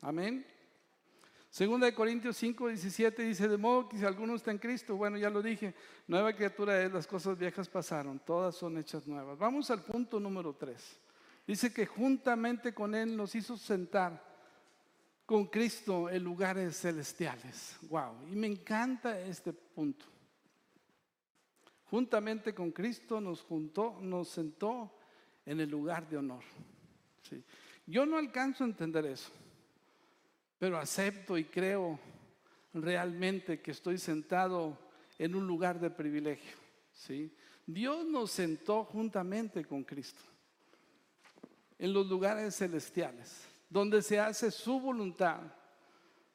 Amén. 0.00 0.46
Segunda 1.50 1.86
de 1.86 1.94
Corintios 1.94 2.36
5, 2.36 2.68
17 2.68 3.22
dice, 3.24 3.48
de 3.48 3.56
modo 3.56 3.88
que 3.88 3.98
si 3.98 4.04
alguno 4.04 4.36
está 4.36 4.52
en 4.52 4.58
Cristo, 4.58 4.94
bueno, 4.94 5.16
ya 5.16 5.28
lo 5.28 5.42
dije, 5.42 5.74
nueva 6.06 6.32
criatura 6.32 6.80
es, 6.80 6.92
las 6.92 7.06
cosas 7.06 7.36
viejas 7.36 7.68
pasaron, 7.68 8.20
todas 8.20 8.54
son 8.54 8.78
hechas 8.78 9.04
nuevas. 9.08 9.36
Vamos 9.36 9.72
al 9.72 9.82
punto 9.82 10.20
número 10.20 10.54
3. 10.54 11.00
Dice 11.48 11.72
que 11.72 11.84
juntamente 11.84 12.72
con 12.72 12.94
Él 12.94 13.16
nos 13.16 13.34
hizo 13.34 13.56
sentar 13.56 14.22
con 15.26 15.46
Cristo 15.46 16.08
en 16.10 16.22
lugares 16.22 16.80
celestiales. 16.80 17.76
Wow, 17.88 18.28
y 18.30 18.36
me 18.36 18.46
encanta 18.46 19.18
este 19.18 19.52
punto. 19.52 20.17
Juntamente 21.90 22.54
con 22.54 22.70
Cristo 22.70 23.20
nos 23.20 24.28
sentó 24.28 24.92
en 25.46 25.60
el 25.60 25.70
lugar 25.70 26.08
de 26.08 26.18
honor. 26.18 26.42
Yo 27.86 28.04
no 28.04 28.18
alcanzo 28.18 28.64
a 28.64 28.66
entender 28.66 29.06
eso. 29.06 29.30
Pero 30.58 30.78
acepto 30.78 31.38
y 31.38 31.44
creo 31.44 31.98
realmente 32.74 33.60
que 33.60 33.70
estoy 33.70 33.96
sentado 33.96 34.76
en 35.18 35.34
un 35.34 35.46
lugar 35.46 35.80
de 35.80 35.88
privilegio. 35.88 36.56
¿sí? 36.92 37.32
Dios 37.66 38.04
nos 38.06 38.30
sentó 38.32 38.84
juntamente 38.84 39.64
con 39.64 39.84
Cristo 39.84 40.20
en 41.78 41.92
los 41.92 42.06
lugares 42.08 42.56
celestiales, 42.56 43.46
donde 43.70 44.02
se 44.02 44.18
hace 44.18 44.50
su 44.50 44.80
voluntad, 44.80 45.40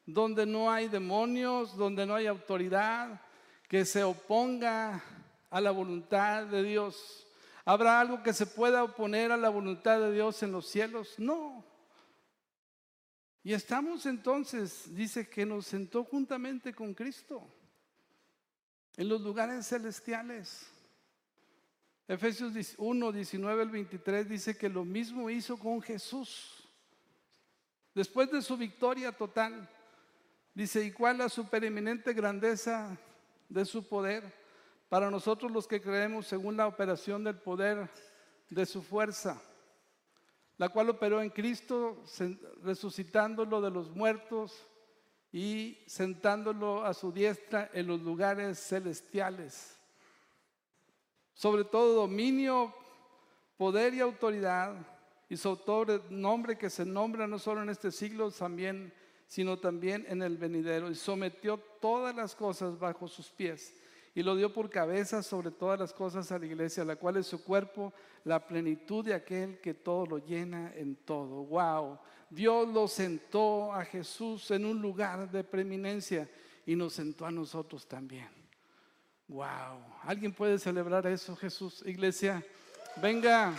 donde 0.06 0.46
no 0.46 0.70
hay 0.70 0.88
demonios, 0.88 1.76
donde 1.76 2.06
no 2.06 2.14
hay 2.14 2.26
autoridad 2.26 3.20
que 3.68 3.84
se 3.84 4.02
oponga 4.02 5.02
a 5.50 5.60
la 5.60 5.70
voluntad 5.70 6.46
de 6.46 6.62
Dios. 6.62 7.26
¿Habrá 7.64 8.00
algo 8.00 8.22
que 8.22 8.32
se 8.32 8.46
pueda 8.46 8.84
oponer 8.84 9.32
a 9.32 9.36
la 9.36 9.48
voluntad 9.48 9.98
de 10.00 10.12
Dios 10.12 10.42
en 10.42 10.52
los 10.52 10.66
cielos? 10.68 11.14
No. 11.18 11.64
Y 13.42 13.52
estamos 13.52 14.06
entonces, 14.06 14.94
dice 14.94 15.28
que 15.28 15.46
nos 15.46 15.66
sentó 15.66 16.04
juntamente 16.04 16.74
con 16.74 16.94
Cristo 16.94 17.46
en 18.96 19.08
los 19.08 19.20
lugares 19.20 19.66
celestiales. 19.66 20.66
Efesios 22.06 22.52
1, 22.76 23.12
19 23.12 23.62
al 23.62 23.70
23 23.70 24.28
dice 24.28 24.56
que 24.56 24.68
lo 24.68 24.84
mismo 24.84 25.30
hizo 25.30 25.58
con 25.58 25.80
Jesús. 25.80 26.68
Después 27.94 28.30
de 28.30 28.42
su 28.42 28.56
victoria 28.56 29.12
total, 29.12 29.68
dice, 30.54 30.84
¿y 30.84 30.90
cuál 30.90 31.18
la 31.18 31.28
supereminente 31.28 32.12
grandeza 32.12 32.98
de 33.48 33.64
su 33.64 33.88
poder 33.88 34.43
para 34.94 35.10
nosotros 35.10 35.50
los 35.50 35.66
que 35.66 35.80
creemos 35.80 36.24
según 36.24 36.56
la 36.56 36.68
operación 36.68 37.24
del 37.24 37.34
poder 37.34 37.90
de 38.48 38.64
su 38.64 38.80
fuerza? 38.80 39.42
la 40.56 40.68
cual 40.68 40.88
operó 40.88 41.20
en 41.20 41.30
Cristo, 41.30 42.04
resucitándolo 42.62 43.60
de 43.60 43.72
los 43.72 43.90
muertos 43.90 44.68
y 45.32 45.78
sentándolo 45.88 46.84
a 46.84 46.94
su 46.94 47.10
diestra 47.10 47.72
en 47.74 47.88
los 47.88 48.02
lugares 48.02 48.56
celestiales. 48.60 49.76
Sobre 51.32 51.64
todo 51.64 52.02
dominio, 52.02 52.72
poder 53.56 53.94
y 53.94 54.00
autoridad, 54.00 54.76
y 55.28 55.36
sobre 55.36 56.02
nombre 56.08 56.56
que 56.56 56.70
se 56.70 56.84
nombra 56.84 57.26
no 57.26 57.40
solo 57.40 57.64
en 57.64 57.70
este 57.70 57.90
siglo 57.90 58.30
también, 58.30 58.94
sino 59.26 59.58
también 59.58 60.06
en 60.08 60.22
el 60.22 60.38
venidero, 60.38 60.88
y 60.88 60.94
sometió 60.94 61.58
todas 61.80 62.14
las 62.14 62.36
cosas 62.36 62.78
bajo 62.78 63.08
sus 63.08 63.28
pies 63.32 63.74
y 64.14 64.22
lo 64.22 64.36
dio 64.36 64.52
por 64.52 64.70
cabeza 64.70 65.22
sobre 65.22 65.50
todas 65.50 65.80
las 65.80 65.92
cosas 65.92 66.30
a 66.30 66.38
la 66.38 66.46
iglesia, 66.46 66.84
la 66.84 66.96
cual 66.96 67.16
es 67.16 67.26
su 67.26 67.42
cuerpo, 67.42 67.92
la 68.22 68.46
plenitud 68.46 69.04
de 69.04 69.14
aquel 69.14 69.58
que 69.60 69.74
todo 69.74 70.06
lo 70.06 70.18
llena 70.18 70.72
en 70.76 70.94
todo. 70.94 71.44
¡Wow! 71.44 71.98
Dios 72.30 72.68
lo 72.68 72.86
sentó 72.86 73.72
a 73.72 73.84
Jesús 73.84 74.50
en 74.52 74.64
un 74.64 74.80
lugar 74.80 75.30
de 75.30 75.42
preeminencia 75.42 76.28
y 76.64 76.76
nos 76.76 76.92
sentó 76.92 77.26
a 77.26 77.32
nosotros 77.32 77.88
también. 77.88 78.28
¡Wow! 79.26 79.82
¿Alguien 80.04 80.32
puede 80.32 80.60
celebrar 80.60 81.06
eso, 81.08 81.34
Jesús? 81.34 81.82
Iglesia, 81.84 82.44
venga. 83.02 83.52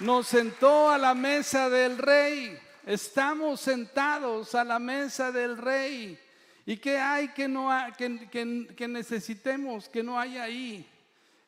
Nos 0.00 0.26
sentó 0.26 0.90
a 0.90 0.98
la 0.98 1.14
mesa 1.14 1.70
del 1.70 1.98
rey. 1.98 2.58
Estamos 2.84 3.60
sentados 3.60 4.56
a 4.56 4.64
la 4.64 4.80
mesa 4.80 5.30
del 5.30 5.56
rey. 5.56 6.18
¿Y 6.66 6.78
qué 6.78 6.98
hay 6.98 7.28
que, 7.28 7.46
no 7.46 7.68
que, 7.98 8.88
necesitemos 8.88 9.88
que 9.88 10.02
no 10.02 10.18
hay 10.18 10.38
ahí? 10.38 10.90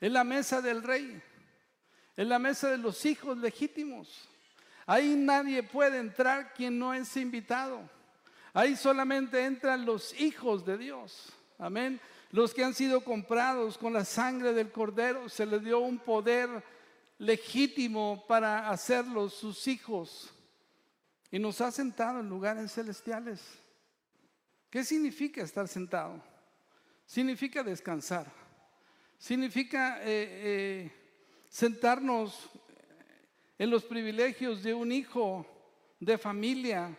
En 0.00 0.12
la 0.12 0.24
mesa 0.24 0.60
del 0.60 0.82
rey, 0.82 1.22
en 2.16 2.28
la 2.28 2.38
mesa 2.38 2.70
de 2.70 2.78
los 2.78 3.04
hijos 3.06 3.38
legítimos. 3.38 4.28
Ahí 4.84 5.16
nadie 5.16 5.62
puede 5.62 5.98
entrar 5.98 6.52
quien 6.52 6.78
no 6.78 6.92
es 6.92 7.16
invitado. 7.16 7.80
Ahí 8.52 8.76
solamente 8.76 9.42
entran 9.44 9.86
los 9.86 10.18
hijos 10.20 10.64
de 10.66 10.76
Dios. 10.76 11.32
Amén. 11.58 11.98
Los 12.30 12.52
que 12.52 12.62
han 12.62 12.74
sido 12.74 13.02
comprados 13.02 13.78
con 13.78 13.94
la 13.94 14.04
sangre 14.04 14.52
del 14.52 14.70
cordero, 14.70 15.28
se 15.28 15.46
les 15.46 15.62
dio 15.62 15.78
un 15.78 15.98
poder 15.98 16.62
legítimo 17.18 18.24
para 18.28 18.68
hacerlos 18.68 19.32
sus 19.32 19.66
hijos. 19.66 20.30
Y 21.30 21.38
nos 21.38 21.60
ha 21.62 21.70
sentado 21.70 22.20
en 22.20 22.28
lugares 22.28 22.72
celestiales. 22.72 23.40
¿Qué 24.76 24.84
significa 24.84 25.42
estar 25.42 25.66
sentado? 25.66 26.22
Significa 27.06 27.62
descansar. 27.62 28.30
Significa 29.18 30.02
eh, 30.02 30.04
eh, 30.04 30.92
sentarnos 31.48 32.50
en 33.58 33.70
los 33.70 33.84
privilegios 33.84 34.62
de 34.62 34.74
un 34.74 34.92
hijo 34.92 35.46
de 35.98 36.18
familia, 36.18 36.94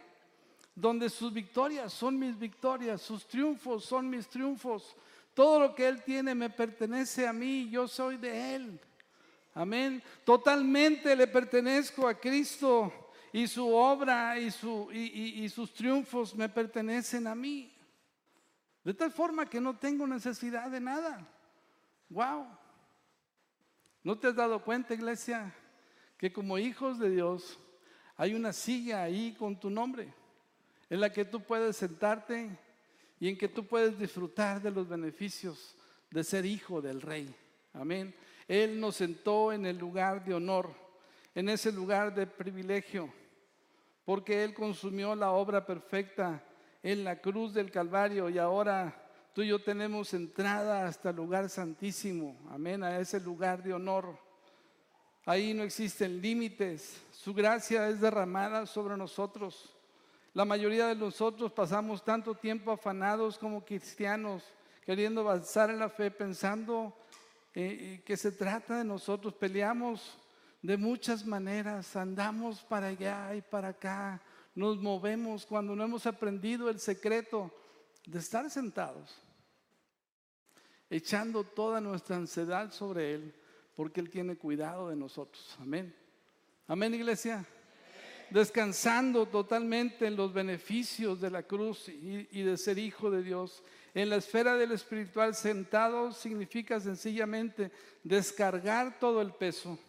donde 0.73 1.07
sus 1.07 1.31
victorias 1.31 1.93
son 1.93 2.17
mis 2.17 2.35
victorias, 2.39 2.99
sus 2.99 3.27
triunfos 3.27 3.85
son 3.85 4.09
mis 4.09 4.27
triunfos. 4.27 4.95
Todo 5.35 5.59
lo 5.59 5.75
que 5.75 5.87
Él 5.87 6.01
tiene 6.01 6.33
me 6.33 6.49
pertenece 6.49 7.27
a 7.27 7.31
mí, 7.31 7.69
yo 7.69 7.87
soy 7.87 8.17
de 8.17 8.55
Él. 8.55 8.79
Amén. 9.53 10.01
Totalmente 10.25 11.15
le 11.15 11.27
pertenezco 11.27 12.07
a 12.07 12.15
Cristo 12.15 13.06
y 13.37 13.45
su 13.45 13.71
obra 13.71 14.39
y, 14.39 14.49
su, 14.49 14.91
y, 14.91 15.47
sus 15.49 15.71
triunfos 15.71 16.33
me 16.33 16.49
pertenecen 16.49 17.27
a 17.27 17.35
mí. 17.35 17.71
De 18.83 18.95
tal 18.95 19.11
forma 19.11 19.47
que 19.47 19.61
no 19.61 19.77
tengo 19.77 20.07
necesidad 20.07 20.71
de 20.71 20.79
nada. 20.79 21.23
Wow. 22.09 22.47
¿No 24.01 24.17
te 24.17 24.25
has 24.25 24.35
dado 24.35 24.63
cuenta, 24.63 24.95
iglesia, 24.95 25.53
que 26.17 26.33
como 26.33 26.57
hijos 26.57 26.97
de 26.97 27.11
Dios 27.11 27.59
hay 28.15 28.33
una 28.33 28.51
silla 28.51 29.03
ahí 29.03 29.35
con 29.37 29.59
tu 29.59 29.69
nombre 29.69 30.11
en 30.89 30.99
la 30.99 31.13
que 31.13 31.23
tú 31.23 31.39
puedes 31.39 31.77
sentarte 31.77 32.49
y 33.19 33.29
en 33.29 33.37
que 33.37 33.49
tú 33.49 33.67
puedes 33.67 33.99
disfrutar 33.99 34.63
de 34.63 34.71
los 34.71 34.89
beneficios 34.89 35.75
de 36.09 36.23
ser 36.23 36.43
hijo 36.43 36.81
del 36.81 37.03
rey? 37.03 37.31
Amén. 37.71 38.15
Él 38.47 38.79
nos 38.79 38.95
sentó 38.95 39.53
en 39.53 39.67
el 39.67 39.77
lugar 39.77 40.25
de 40.25 40.33
honor, 40.33 40.73
en 41.35 41.49
ese 41.49 41.71
lugar 41.71 42.15
de 42.15 42.25
privilegio, 42.25 43.13
porque 44.07 44.45
Él 44.45 44.53
consumió 44.53 45.13
la 45.15 45.31
obra 45.31 45.65
perfecta 45.65 46.41
en 46.81 47.03
la 47.03 47.19
cruz 47.19 47.53
del 47.53 47.69
Calvario 47.69 48.29
y 48.29 48.37
ahora 48.37 48.95
tú 49.33 49.41
y 49.41 49.49
yo 49.49 49.61
tenemos 49.61 50.13
entrada 50.13 50.87
hasta 50.87 51.09
el 51.09 51.17
lugar 51.17 51.49
santísimo, 51.49 52.39
amén, 52.49 52.85
a 52.85 52.97
ese 53.01 53.19
lugar 53.19 53.61
de 53.61 53.73
honor. 53.73 54.17
Ahí 55.25 55.53
no 55.53 55.63
existen 55.63 56.21
límites, 56.21 57.01
su 57.11 57.33
gracia 57.33 57.89
es 57.89 57.99
derramada 57.99 58.65
sobre 58.65 58.95
nosotros. 58.95 59.75
La 60.33 60.45
mayoría 60.45 60.87
de 60.87 60.95
nosotros 60.95 61.51
pasamos 61.51 62.01
tanto 62.01 62.33
tiempo 62.33 62.71
afanados 62.71 63.37
como 63.37 63.65
cristianos, 63.65 64.41
queriendo 64.85 65.19
avanzar 65.19 65.69
en 65.69 65.79
la 65.79 65.89
fe, 65.89 66.11
pensando 66.11 66.97
eh, 67.53 68.01
que 68.05 68.15
se 68.15 68.31
trata 68.31 68.77
de 68.77 68.85
nosotros. 68.85 69.33
Peleamos 69.33 70.17
de 70.61 70.77
muchas 70.77 71.25
maneras, 71.25 71.95
andamos 71.95 72.61
para 72.61 72.87
allá 72.87 73.35
y 73.35 73.41
para 73.41 73.69
acá, 73.69 74.21
nos 74.55 74.77
movemos 74.77 75.45
cuando 75.45 75.75
no 75.75 75.83
hemos 75.83 76.05
aprendido 76.05 76.69
el 76.69 76.79
secreto 76.79 77.51
de 78.05 78.19
estar 78.19 78.49
sentados, 78.49 79.15
echando 80.89 81.43
toda 81.43 81.79
nuestra 81.79 82.15
ansiedad 82.15 82.71
sobre 82.71 83.13
Él, 83.13 83.35
porque 83.75 84.01
Él 84.01 84.09
tiene 84.09 84.35
cuidado 84.35 84.89
de 84.89 84.95
nosotros. 84.95 85.55
Amén. 85.59 85.95
Amén, 86.67 86.93
iglesia. 86.93 87.45
Descansando 88.29 89.27
totalmente 89.27 90.07
en 90.07 90.15
los 90.15 90.33
beneficios 90.33 91.21
de 91.21 91.29
la 91.29 91.43
cruz 91.43 91.87
y 91.87 92.41
de 92.41 92.57
ser 92.57 92.77
hijo 92.77 93.09
de 93.09 93.23
Dios 93.23 93.63
en 93.97 94.11
la 94.11 94.17
esfera 94.17 94.55
del 94.55 94.73
espiritual 94.73 95.33
sentado 95.33 96.11
significa 96.11 96.79
sencillamente 96.79 97.71
descargar 98.03 98.99
todo 98.99 99.23
el 99.23 99.31
peso, 99.31 99.79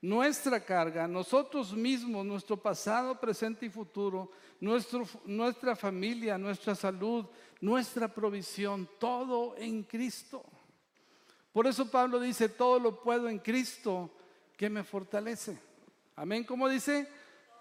nuestra 0.00 0.64
carga, 0.64 1.08
nosotros 1.08 1.72
mismos, 1.72 2.24
nuestro 2.24 2.56
pasado, 2.56 3.18
presente 3.18 3.66
y 3.66 3.70
futuro, 3.70 4.30
nuestra 4.60 5.76
familia, 5.76 6.38
nuestra 6.38 6.74
salud, 6.74 7.26
nuestra 7.60 8.08
provisión, 8.08 8.88
todo 8.98 9.56
en 9.56 9.82
Cristo. 9.82 10.44
Por 11.52 11.66
eso 11.66 11.90
Pablo 11.90 12.20
dice, 12.20 12.48
todo 12.48 12.78
lo 12.78 13.02
puedo 13.02 13.28
en 13.28 13.38
Cristo 13.38 14.10
que 14.56 14.70
me 14.70 14.84
fortalece. 14.84 15.58
Amén, 16.16 16.44
¿cómo 16.44 16.68
dice? 16.68 17.08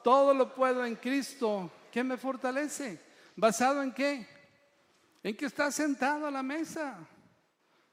Todo 0.04 0.34
lo 0.34 0.54
puedo 0.54 0.86
en 0.86 0.96
Cristo 0.96 1.72
que 1.92 2.04
me 2.04 2.18
fortalece. 2.18 3.00
¿Basado 3.36 3.82
en 3.82 3.92
qué? 3.92 4.38
en 5.28 5.36
que 5.36 5.46
está 5.46 5.70
sentado 5.72 6.26
a 6.26 6.32
la 6.32 6.42
mesa 6.42 6.98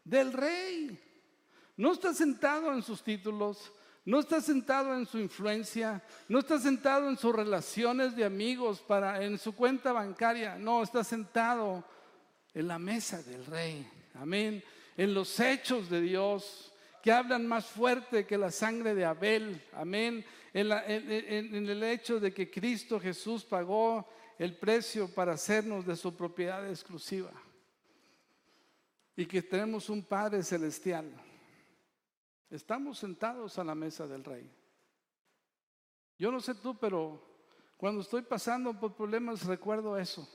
del 0.05 0.33
rey. 0.33 1.01
No 1.77 1.93
está 1.93 2.15
sentado 2.15 2.73
en 2.73 2.81
sus 2.81 3.03
títulos, 3.03 3.73
no 4.05 4.21
está 4.21 4.41
sentado 4.41 4.95
en 4.95 5.07
su 5.07 5.19
influencia, 5.19 6.03
no 6.29 6.41
está 6.41 6.59
sentado 6.59 7.09
en 7.09 7.17
sus 7.17 7.35
relaciones 7.35 8.15
de 8.15 8.25
amigos 8.25 8.81
para 8.81 9.25
en 9.25 9.39
su 9.39 9.55
cuenta 9.55 9.93
bancaria, 9.93 10.57
no, 10.57 10.83
está 10.83 11.03
sentado 11.03 11.83
en 12.53 12.69
la 12.69 12.79
mesa 12.79 13.23
del 13.23 13.47
rey. 13.47 13.89
Amén. 14.15 14.63
En 14.97 15.15
los 15.15 15.41
hechos 15.41 15.89
de 15.89 16.03
Dios 16.03 16.73
que 17.03 17.13
hablan 17.13 17.47
más 17.47 17.67
fuerte 17.67 18.27
que 18.27 18.39
la 18.39 18.51
sangre 18.51 18.95
de 18.95 19.05
Abel. 19.05 19.63
Amén. 19.73 20.25
En, 20.53 20.71
en 20.71 21.69
el 21.69 21.83
hecho 21.83 22.21
de 22.21 22.33
que 22.33 22.51
Cristo 22.51 23.01
Jesús 23.01 23.45
pagó 23.45 24.09
el 24.39 24.57
precio 24.57 25.13
para 25.13 25.33
hacernos 25.33 25.87
de 25.87 25.97
su 25.97 26.15
propiedad 26.15 26.69
exclusiva. 26.69 27.33
Y 29.17 29.27
que 29.27 29.43
tenemos 29.43 29.89
un 29.89 30.03
Padre 30.03 30.43
celestial. 30.43 31.11
Estamos 32.55 32.99
sentados 32.99 33.59
a 33.59 33.65
la 33.65 33.75
mesa 33.75 34.07
del 34.07 34.25
Rey. 34.25 34.51
Yo 36.19 36.31
no 36.31 36.41
sé 36.41 36.55
tú, 36.55 36.79
pero 36.79 37.21
cuando 37.77 38.01
estoy 38.01 38.23
pasando 38.23 38.79
por 38.79 38.95
problemas 38.95 39.45
recuerdo 39.45 39.99
eso. 39.99 40.29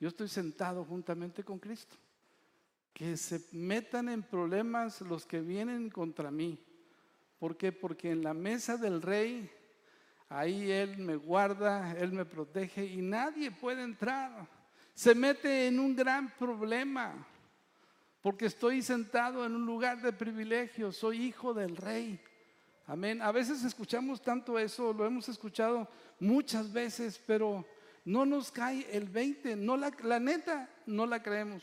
Yo 0.00 0.08
estoy 0.08 0.28
sentado 0.28 0.84
juntamente 0.84 1.44
con 1.44 1.58
Cristo. 1.58 1.96
Que 2.92 3.16
se 3.16 3.40
metan 3.52 4.08
en 4.08 4.22
problemas 4.22 5.00
los 5.02 5.26
que 5.26 5.40
vienen 5.40 5.90
contra 5.90 6.30
mí. 6.30 6.58
¿Por 7.38 7.56
qué? 7.56 7.72
Porque 7.72 8.10
en 8.10 8.22
la 8.22 8.32
mesa 8.32 8.76
del 8.76 9.02
Rey 9.02 9.50
Ahí 10.28 10.72
Él 10.72 10.98
me 10.98 11.16
guarda, 11.16 11.92
Él 11.92 12.12
me 12.12 12.24
protege 12.24 12.84
y 12.84 13.00
nadie 13.00 13.50
puede 13.50 13.82
entrar. 13.82 14.48
Se 14.92 15.14
mete 15.14 15.68
en 15.68 15.78
un 15.78 15.94
gran 15.94 16.34
problema 16.36 17.26
porque 18.26 18.46
estoy 18.46 18.82
sentado 18.82 19.46
en 19.46 19.54
un 19.54 19.64
lugar 19.64 20.02
de 20.02 20.12
privilegio, 20.12 20.90
soy 20.90 21.26
hijo 21.26 21.54
del 21.54 21.76
rey. 21.76 22.20
Amén. 22.88 23.22
A 23.22 23.30
veces 23.30 23.62
escuchamos 23.62 24.20
tanto 24.20 24.58
eso, 24.58 24.92
lo 24.92 25.06
hemos 25.06 25.28
escuchado 25.28 25.88
muchas 26.18 26.72
veces, 26.72 27.22
pero 27.24 27.64
no 28.04 28.26
nos 28.26 28.50
cae 28.50 28.84
el 28.90 29.08
20, 29.08 29.54
no 29.54 29.76
la, 29.76 29.92
la 30.02 30.18
neta, 30.18 30.68
no 30.86 31.06
la 31.06 31.22
creemos. 31.22 31.62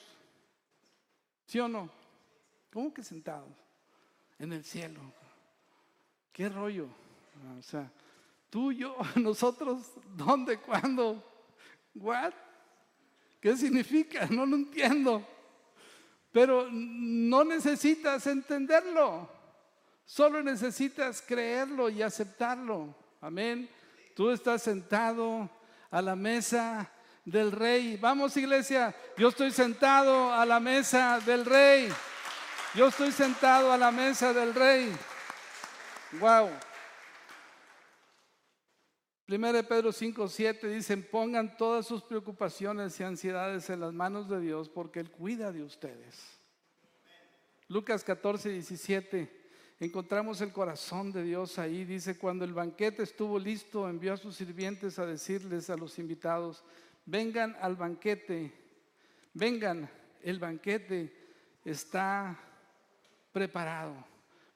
¿Sí 1.48 1.60
o 1.60 1.68
no? 1.68 1.90
¿Cómo 2.72 2.94
que 2.94 3.04
sentados? 3.04 3.52
En 4.40 4.54
el 4.54 4.64
cielo. 4.64 5.02
¿Qué 6.32 6.48
rollo? 6.48 6.88
O 7.60 7.62
sea, 7.62 7.92
tuyo, 8.50 8.96
nosotros, 9.18 9.92
¿dónde, 10.16 10.58
cuándo? 10.62 11.22
¿What? 11.94 12.32
¿Qué 13.42 13.54
significa? 13.58 14.28
No 14.28 14.46
lo 14.46 14.56
entiendo. 14.56 15.28
Pero 16.34 16.68
no 16.72 17.44
necesitas 17.46 18.28
entenderlo. 18.28 19.30
Solo 20.06 20.44
necesitas 20.44 21.22
creerlo 21.22 21.90
y 21.90 22.02
aceptarlo. 22.02 22.94
Amén. 23.22 23.70
Tú 24.16 24.32
estás 24.32 24.64
sentado 24.64 25.50
a 25.90 26.02
la 26.02 26.16
mesa 26.16 26.90
del 27.24 27.52
rey. 27.52 27.98
Vamos 27.98 28.36
iglesia, 28.36 28.94
yo 29.16 29.30
estoy 29.30 29.52
sentado 29.52 30.34
a 30.34 30.46
la 30.46 30.60
mesa 30.60 31.20
del 31.20 31.46
rey. 31.46 31.90
Yo 32.74 32.88
estoy 32.88 33.12
sentado 33.12 33.72
a 33.72 33.78
la 33.78 33.92
mesa 33.92 34.34
del 34.34 34.54
rey. 34.54 34.92
Wow. 36.20 36.50
1 39.28 39.64
Pedro 39.68 39.92
5, 39.92 40.28
7 40.28 40.68
dicen, 40.68 41.08
pongan 41.10 41.56
todas 41.56 41.86
sus 41.86 42.04
preocupaciones 42.04 43.00
y 43.00 43.04
ansiedades 43.04 43.70
en 43.70 43.80
las 43.80 43.94
manos 43.94 44.28
de 44.30 44.42
Dios 44.42 44.68
porque 44.68 45.00
Él 45.00 45.10
cuida 45.10 45.52
de 45.52 45.64
ustedes. 45.64 46.40
Lucas 47.70 48.04
14, 48.04 48.50
17, 48.50 49.44
encontramos 49.80 50.42
el 50.42 50.52
corazón 50.52 51.14
de 51.14 51.24
Dios 51.24 51.58
ahí. 51.58 51.86
Dice, 51.86 52.18
cuando 52.18 52.44
el 52.44 52.54
banquete 52.54 53.04
estuvo 53.04 53.40
listo, 53.40 53.88
envió 53.88 54.14
a 54.14 54.18
sus 54.18 54.36
sirvientes 54.36 55.00
a 55.00 55.06
decirles 55.06 55.70
a 55.70 55.78
los 55.78 55.98
invitados, 56.00 56.64
vengan 57.06 57.56
al 57.62 57.78
banquete, 57.78 58.52
vengan, 59.34 59.90
el 60.22 60.40
banquete 60.40 61.14
está 61.64 62.38
preparado. 63.32 64.06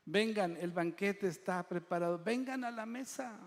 Vengan, 0.05 0.55
el 0.57 0.71
banquete 0.71 1.27
está 1.27 1.63
preparado. 1.67 2.21
Vengan 2.23 2.63
a 2.63 2.71
la 2.71 2.85
mesa. 2.85 3.37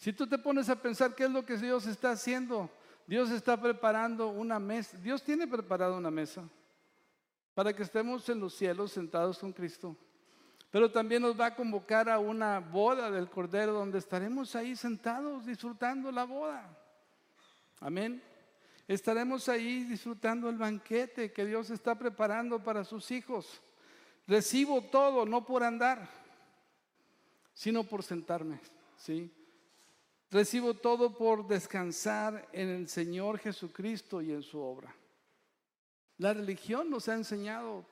Si 0.00 0.14
tú 0.14 0.26
te 0.26 0.38
pones 0.38 0.70
a 0.70 0.76
pensar 0.76 1.14
qué 1.14 1.24
es 1.24 1.30
lo 1.30 1.44
que 1.44 1.58
Dios 1.58 1.86
está 1.86 2.12
haciendo, 2.12 2.70
Dios 3.06 3.30
está 3.30 3.60
preparando 3.60 4.28
una 4.28 4.58
mesa. 4.58 4.96
Dios 4.96 5.22
tiene 5.22 5.46
preparado 5.46 5.98
una 5.98 6.10
mesa 6.10 6.42
para 7.52 7.74
que 7.74 7.82
estemos 7.82 8.26
en 8.30 8.40
los 8.40 8.54
cielos 8.54 8.92
sentados 8.92 9.38
con 9.38 9.52
Cristo. 9.52 9.94
Pero 10.70 10.90
también 10.90 11.20
nos 11.20 11.38
va 11.38 11.46
a 11.46 11.54
convocar 11.54 12.08
a 12.08 12.18
una 12.18 12.60
boda 12.60 13.10
del 13.10 13.28
Cordero 13.28 13.74
donde 13.74 13.98
estaremos 13.98 14.56
ahí 14.56 14.74
sentados 14.74 15.44
disfrutando 15.44 16.10
la 16.10 16.24
boda. 16.24 16.66
Amén. 17.80 18.22
Estaremos 18.88 19.50
ahí 19.50 19.84
disfrutando 19.84 20.48
el 20.48 20.56
banquete 20.56 21.30
que 21.30 21.44
Dios 21.44 21.68
está 21.68 21.94
preparando 21.98 22.64
para 22.64 22.84
sus 22.84 23.10
hijos. 23.10 23.60
Recibo 24.26 24.80
todo, 24.80 25.26
no 25.26 25.44
por 25.44 25.62
andar, 25.62 26.08
sino 27.52 27.84
por 27.84 28.02
sentarme. 28.02 28.60
¿sí? 28.96 29.30
Recibo 30.30 30.74
todo 30.74 31.16
por 31.16 31.46
descansar 31.46 32.48
en 32.52 32.68
el 32.68 32.88
Señor 32.88 33.38
Jesucristo 33.38 34.22
y 34.22 34.32
en 34.32 34.42
su 34.42 34.60
obra. 34.60 34.94
La 36.18 36.32
religión 36.32 36.88
nos 36.88 37.08
ha 37.08 37.14
enseñado 37.14 37.84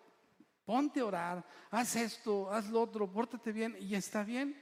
ponte 0.69 1.01
a 1.01 1.07
orar, 1.07 1.45
haz 1.71 1.97
esto, 1.97 2.53
haz 2.53 2.69
lo 2.69 2.83
otro, 2.83 3.11
pórtate 3.11 3.53
bien 3.53 3.75
y 3.81 3.95
está 3.95 4.23
bien. 4.23 4.55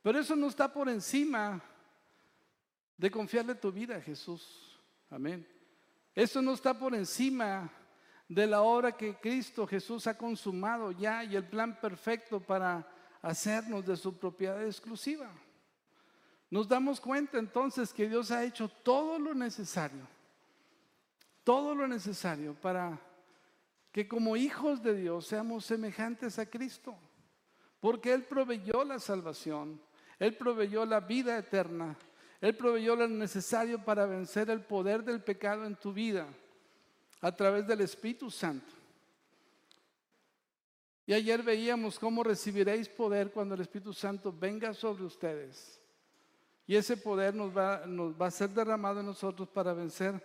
Pero 0.00 0.20
eso 0.20 0.36
no 0.36 0.46
está 0.46 0.72
por 0.72 0.88
encima 0.88 1.60
de 2.96 3.10
confiarle 3.10 3.56
tu 3.56 3.72
vida 3.72 3.96
a 3.96 4.00
Jesús. 4.00 4.80
Amén. 5.10 5.44
Eso 6.14 6.40
no 6.40 6.54
está 6.54 6.72
por 6.72 6.94
encima 6.94 7.68
de 8.28 8.46
la 8.46 8.62
obra 8.62 8.96
que 8.96 9.16
Cristo 9.16 9.66
Jesús 9.66 10.06
ha 10.06 10.16
consumado 10.16 10.92
ya 10.92 11.24
y 11.24 11.34
el 11.34 11.48
plan 11.48 11.80
perfecto 11.80 12.38
para 12.38 12.86
hacernos 13.20 13.84
de 13.84 13.96
su 13.96 14.16
propiedad 14.16 14.64
exclusiva. 14.64 15.28
Nos 16.50 16.68
damos 16.68 17.00
cuenta 17.00 17.38
entonces 17.38 17.92
que 17.92 18.08
Dios 18.08 18.30
ha 18.30 18.44
hecho 18.44 18.68
todo 18.68 19.18
lo 19.18 19.34
necesario, 19.34 20.06
todo 21.42 21.74
lo 21.74 21.88
necesario 21.88 22.54
para 22.54 23.00
que 23.90 24.06
como 24.06 24.36
hijos 24.36 24.82
de 24.82 24.94
Dios 24.94 25.26
seamos 25.26 25.64
semejantes 25.64 26.38
a 26.38 26.46
Cristo, 26.46 26.94
porque 27.80 28.12
Él 28.12 28.24
proveyó 28.24 28.84
la 28.84 28.98
salvación, 28.98 29.80
Él 30.18 30.36
proveyó 30.36 30.84
la 30.84 31.00
vida 31.00 31.36
eterna, 31.38 31.96
Él 32.40 32.56
proveyó 32.56 32.94
lo 32.94 33.08
necesario 33.08 33.84
para 33.84 34.06
vencer 34.06 34.50
el 34.50 34.60
poder 34.60 35.02
del 35.02 35.22
pecado 35.22 35.64
en 35.64 35.74
tu 35.76 35.92
vida 35.92 36.28
a 37.20 37.34
través 37.34 37.66
del 37.66 37.80
Espíritu 37.80 38.30
Santo. 38.30 38.72
Y 41.06 41.12
ayer 41.12 41.42
veíamos 41.42 41.98
cómo 41.98 42.22
recibiréis 42.22 42.88
poder 42.88 43.30
cuando 43.30 43.54
el 43.54 43.62
Espíritu 43.62 43.92
Santo 43.92 44.32
venga 44.32 44.74
sobre 44.74 45.04
ustedes. 45.04 45.80
Y 46.66 46.74
ese 46.74 46.96
poder 46.96 47.34
nos 47.34 47.56
va, 47.56 47.86
nos 47.86 48.20
va 48.20 48.26
a 48.26 48.30
ser 48.30 48.50
derramado 48.50 49.00
en 49.00 49.06
nosotros 49.06 49.48
para 49.48 49.72
vencer 49.72 50.20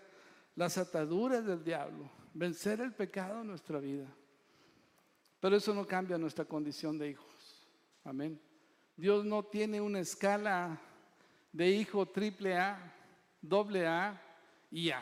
las 0.56 0.78
ataduras 0.78 1.46
del 1.46 1.64
diablo, 1.64 2.10
vencer 2.34 2.82
el 2.82 2.94
pecado 2.94 3.42
en 3.42 3.48
nuestra 3.48 3.80
vida. 3.80 4.08
Pero 5.40 5.56
eso 5.56 5.74
no 5.74 5.86
cambia 5.86 6.18
nuestra 6.18 6.46
condición 6.46 6.98
de 6.98 7.10
hijos. 7.10 7.68
Amén. 8.04 8.40
Dios 8.96 9.24
no 9.26 9.44
tiene 9.44 9.80
una 9.80 10.00
escala 10.00 10.80
de 11.52 11.68
hijo 11.70 12.08
triple 12.08 12.58
A, 12.58 12.94
doble 13.42 13.88
A 13.88 14.22
y 14.70 14.90
A. 14.90 15.02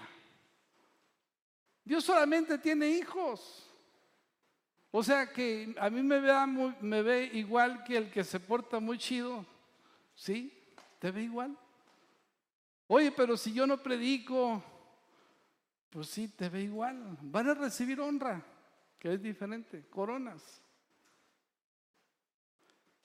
Dios 1.84 2.04
solamente 2.04 2.58
tiene 2.58 2.90
hijos. 2.90 3.66
O 4.92 5.04
sea 5.04 5.32
que 5.32 5.74
a 5.80 5.90
mí 5.90 6.02
me 6.02 6.20
ve, 6.20 6.34
me 6.82 7.02
ve 7.02 7.30
igual 7.34 7.84
que 7.84 7.98
el 7.98 8.12
que 8.12 8.24
se 8.24 8.40
porta 8.40 8.80
muy 8.80 8.98
chido. 8.98 9.46
¿Sí? 10.16 10.59
¿Te 11.00 11.12
ve 11.12 11.24
igual? 11.24 11.58
Oye, 12.88 13.12
pero 13.12 13.38
si 13.38 13.54
yo 13.54 13.66
no 13.66 13.82
predico, 13.82 14.64
pues 15.90 16.10
sí, 16.10 16.28
te 16.28 16.50
ve 16.50 16.62
igual. 16.62 17.18
Van 17.22 17.50
a 17.50 17.54
recibir 17.54 18.00
honra, 18.00 18.46
que 19.00 19.14
es 19.14 19.22
diferente, 19.22 19.88
coronas. 19.90 20.62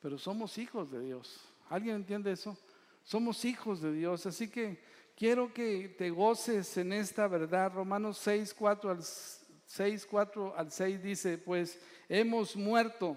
Pero 0.00 0.18
somos 0.18 0.58
hijos 0.58 0.90
de 0.90 1.00
Dios. 1.00 1.40
¿Alguien 1.70 1.96
entiende 1.96 2.32
eso? 2.32 2.58
Somos 3.04 3.44
hijos 3.44 3.80
de 3.80 3.92
Dios. 3.92 4.26
Así 4.26 4.48
que 4.48 4.82
quiero 5.16 5.52
que 5.52 5.88
te 5.96 6.10
goces 6.10 6.76
en 6.76 6.92
esta 6.92 7.28
verdad. 7.28 7.72
Romanos 7.72 8.18
6, 8.18 8.54
4 8.54 8.90
al 8.90 9.02
6, 9.02 10.06
4 10.06 10.56
al 10.56 10.70
6 10.70 11.02
dice, 11.02 11.38
pues 11.38 11.80
hemos 12.08 12.56
muerto. 12.56 13.16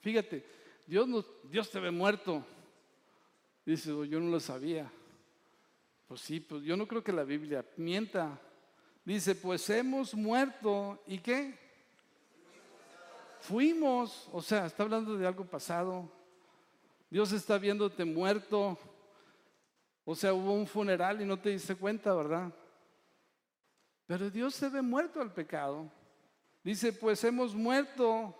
Fíjate, 0.00 0.44
Dios, 0.86 1.08
Dios 1.44 1.70
te 1.70 1.80
ve 1.80 1.90
muerto. 1.90 2.44
Dice, 3.70 3.92
oh, 3.92 4.04
yo 4.04 4.18
no 4.18 4.28
lo 4.30 4.40
sabía. 4.40 4.90
Pues 6.08 6.22
sí, 6.22 6.40
pues 6.40 6.64
yo 6.64 6.76
no 6.76 6.88
creo 6.88 7.04
que 7.04 7.12
la 7.12 7.22
Biblia 7.22 7.64
mienta. 7.76 8.36
Dice, 9.04 9.36
pues 9.36 9.70
hemos 9.70 10.12
muerto. 10.12 11.00
¿Y 11.06 11.18
qué? 11.18 11.56
Fuimos. 13.38 14.28
O 14.32 14.42
sea, 14.42 14.66
está 14.66 14.82
hablando 14.82 15.16
de 15.16 15.24
algo 15.24 15.44
pasado. 15.44 16.10
Dios 17.08 17.30
está 17.30 17.58
viéndote 17.58 18.04
muerto. 18.04 18.76
O 20.04 20.16
sea, 20.16 20.34
hubo 20.34 20.52
un 20.52 20.66
funeral 20.66 21.22
y 21.22 21.24
no 21.24 21.38
te 21.38 21.50
diste 21.50 21.76
cuenta, 21.76 22.12
¿verdad? 22.12 22.52
Pero 24.04 24.28
Dios 24.30 24.52
se 24.56 24.68
ve 24.68 24.82
muerto 24.82 25.20
al 25.20 25.32
pecado. 25.32 25.88
Dice, 26.64 26.92
pues 26.92 27.22
hemos 27.22 27.54
muerto 27.54 28.34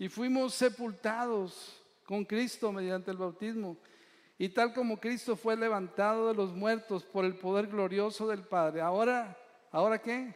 y 0.00 0.08
fuimos 0.08 0.52
sepultados 0.52 1.80
con 2.04 2.24
Cristo 2.24 2.72
mediante 2.72 3.12
el 3.12 3.18
bautismo. 3.18 3.78
Y 4.44 4.50
tal 4.50 4.74
como 4.74 5.00
Cristo 5.00 5.36
fue 5.36 5.56
levantado 5.56 6.28
de 6.28 6.34
los 6.34 6.52
muertos 6.52 7.02
por 7.02 7.24
el 7.24 7.36
poder 7.36 7.66
glorioso 7.66 8.28
del 8.28 8.42
Padre, 8.42 8.82
ahora 8.82 9.38
¿Ahora 9.74 10.00
qué? 10.00 10.32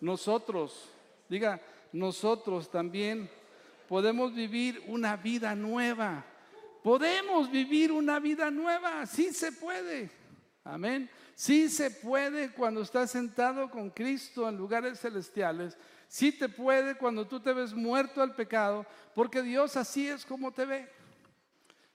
Nosotros, 0.00 0.88
diga, 1.28 1.60
nosotros 1.92 2.70
también 2.70 3.28
podemos 3.88 4.32
vivir 4.32 4.84
una 4.86 5.16
vida 5.16 5.56
nueva. 5.56 6.24
Podemos 6.80 7.50
vivir 7.50 7.90
una 7.90 8.20
vida 8.20 8.52
nueva, 8.52 9.04
sí 9.04 9.32
se 9.32 9.50
puede. 9.50 10.12
Amén. 10.62 11.10
Sí 11.34 11.68
se 11.68 11.90
puede 11.90 12.52
cuando 12.52 12.82
estás 12.82 13.10
sentado 13.10 13.68
con 13.68 13.90
Cristo 13.90 14.48
en 14.48 14.56
lugares 14.56 15.00
celestiales. 15.00 15.76
Sí 16.06 16.30
te 16.30 16.48
puede 16.48 16.96
cuando 16.96 17.26
tú 17.26 17.40
te 17.40 17.52
ves 17.52 17.74
muerto 17.74 18.22
al 18.22 18.36
pecado, 18.36 18.86
porque 19.12 19.42
Dios 19.42 19.76
así 19.76 20.06
es 20.06 20.24
como 20.24 20.52
te 20.52 20.66
ve. 20.66 21.01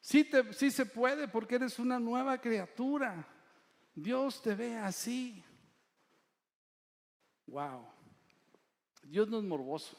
Sí, 0.08 0.24
te, 0.24 0.54
sí 0.54 0.72
se 0.72 0.86
puede 0.86 1.28
porque 1.28 1.56
eres 1.56 1.80
una 1.80 2.00
nueva 2.00 2.38
criatura. 2.38 3.28
Dios 3.94 4.42
te 4.42 4.56
ve 4.56 4.78
así. 4.78 5.44
Wow. 7.46 7.86
Dios 9.04 9.28
no 9.28 9.40
es 9.40 9.44
morboso, 9.44 9.98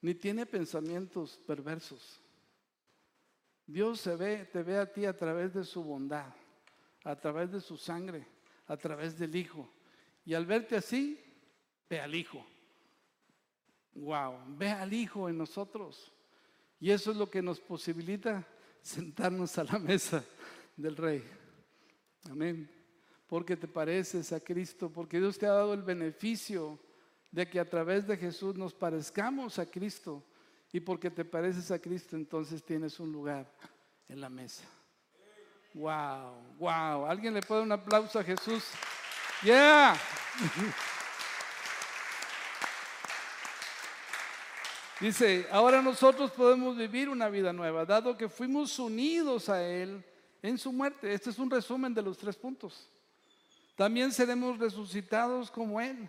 ni 0.00 0.14
tiene 0.14 0.46
pensamientos 0.46 1.38
perversos. 1.46 2.18
Dios 3.66 4.00
se 4.00 4.16
ve, 4.16 4.46
te 4.46 4.62
ve 4.62 4.78
a 4.78 4.90
ti 4.90 5.04
a 5.04 5.14
través 5.14 5.52
de 5.52 5.64
su 5.64 5.84
bondad, 5.84 6.32
a 7.04 7.14
través 7.14 7.52
de 7.52 7.60
su 7.60 7.76
sangre, 7.76 8.26
a 8.66 8.78
través 8.78 9.18
del 9.18 9.36
Hijo. 9.36 9.68
Y 10.24 10.32
al 10.32 10.46
verte 10.46 10.76
así, 10.76 11.22
ve 11.90 12.00
al 12.00 12.14
Hijo. 12.14 12.42
Wow, 13.92 14.38
ve 14.56 14.70
al 14.70 14.94
Hijo 14.94 15.28
en 15.28 15.36
nosotros. 15.36 16.10
Y 16.80 16.90
eso 16.90 17.10
es 17.10 17.18
lo 17.18 17.28
que 17.30 17.42
nos 17.42 17.60
posibilita 17.60 18.46
sentarnos 18.82 19.56
a 19.58 19.64
la 19.64 19.78
mesa 19.78 20.24
del 20.76 20.96
Rey. 20.96 21.22
Amén 22.30 22.78
porque 23.28 23.56
te 23.56 23.68
pareces 23.68 24.32
a 24.32 24.40
Cristo, 24.40 24.90
porque 24.90 25.18
Dios 25.18 25.38
te 25.38 25.46
ha 25.46 25.52
dado 25.52 25.74
el 25.74 25.82
beneficio 25.82 26.78
de 27.30 27.48
que 27.48 27.60
a 27.60 27.68
través 27.68 28.06
de 28.06 28.16
Jesús 28.16 28.56
nos 28.56 28.72
parezcamos 28.72 29.58
a 29.58 29.66
Cristo. 29.66 30.24
Y 30.72 30.80
porque 30.80 31.10
te 31.10 31.24
pareces 31.24 31.70
a 31.70 31.78
Cristo, 31.78 32.16
entonces 32.16 32.62
tienes 32.62 32.98
un 33.00 33.12
lugar 33.12 33.50
en 34.08 34.20
la 34.20 34.28
mesa. 34.28 34.64
Wow, 35.74 36.56
wow. 36.58 37.06
¿Alguien 37.06 37.34
le 37.34 37.42
puede 37.42 37.62
un 37.62 37.72
aplauso 37.72 38.18
a 38.18 38.24
Jesús? 38.24 38.64
Yeah. 39.42 39.96
Dice, 45.00 45.46
ahora 45.52 45.80
nosotros 45.80 46.32
podemos 46.32 46.76
vivir 46.76 47.08
una 47.08 47.28
vida 47.28 47.52
nueva, 47.52 47.84
dado 47.84 48.16
que 48.16 48.28
fuimos 48.28 48.76
unidos 48.80 49.48
a 49.48 49.62
Él 49.62 50.04
en 50.42 50.58
su 50.58 50.72
muerte. 50.72 51.12
Este 51.12 51.30
es 51.30 51.38
un 51.38 51.48
resumen 51.48 51.94
de 51.94 52.02
los 52.02 52.18
tres 52.18 52.34
puntos. 52.34 52.90
También 53.76 54.10
seremos 54.10 54.58
resucitados 54.58 55.52
como 55.52 55.80
Él. 55.80 56.08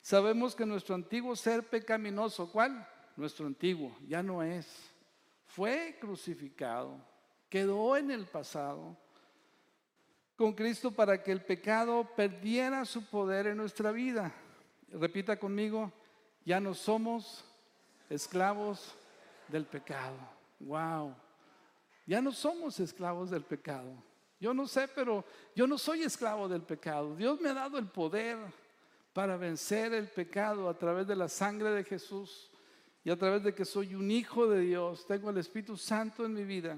Sabemos 0.00 0.54
que 0.54 0.64
nuestro 0.64 0.94
antiguo 0.94 1.36
ser 1.36 1.68
pecaminoso, 1.68 2.50
¿cuál? 2.50 2.88
Nuestro 3.16 3.46
antiguo, 3.46 3.94
ya 4.08 4.22
no 4.22 4.42
es. 4.42 4.66
fue 5.46 5.98
crucificado, 6.00 6.96
quedó 7.50 7.98
en 7.98 8.10
el 8.10 8.24
pasado 8.24 8.96
con 10.36 10.54
Cristo 10.54 10.90
para 10.90 11.22
que 11.22 11.32
el 11.32 11.44
pecado 11.44 12.08
perdiera 12.16 12.86
su 12.86 13.04
poder 13.04 13.48
en 13.48 13.58
nuestra 13.58 13.92
vida. 13.92 14.32
Repita 14.88 15.38
conmigo, 15.38 15.92
ya 16.46 16.58
no 16.58 16.72
somos 16.72 17.44
esclavos 18.12 18.94
del 19.48 19.64
pecado. 19.64 20.16
Wow. 20.60 21.14
Ya 22.06 22.20
no 22.20 22.32
somos 22.32 22.78
esclavos 22.80 23.30
del 23.30 23.42
pecado. 23.42 23.90
Yo 24.38 24.52
no 24.52 24.66
sé, 24.66 24.88
pero 24.88 25.24
yo 25.54 25.66
no 25.66 25.78
soy 25.78 26.02
esclavo 26.02 26.48
del 26.48 26.62
pecado. 26.62 27.14
Dios 27.14 27.40
me 27.40 27.50
ha 27.50 27.54
dado 27.54 27.78
el 27.78 27.86
poder 27.86 28.38
para 29.12 29.36
vencer 29.36 29.92
el 29.92 30.08
pecado 30.08 30.68
a 30.68 30.76
través 30.76 31.06
de 31.06 31.16
la 31.16 31.28
sangre 31.28 31.70
de 31.70 31.84
Jesús 31.84 32.50
y 33.04 33.10
a 33.10 33.16
través 33.16 33.44
de 33.44 33.54
que 33.54 33.64
soy 33.64 33.94
un 33.94 34.10
hijo 34.10 34.48
de 34.48 34.60
Dios. 34.60 35.06
Tengo 35.06 35.30
el 35.30 35.38
Espíritu 35.38 35.76
Santo 35.76 36.24
en 36.24 36.34
mi 36.34 36.44
vida 36.44 36.76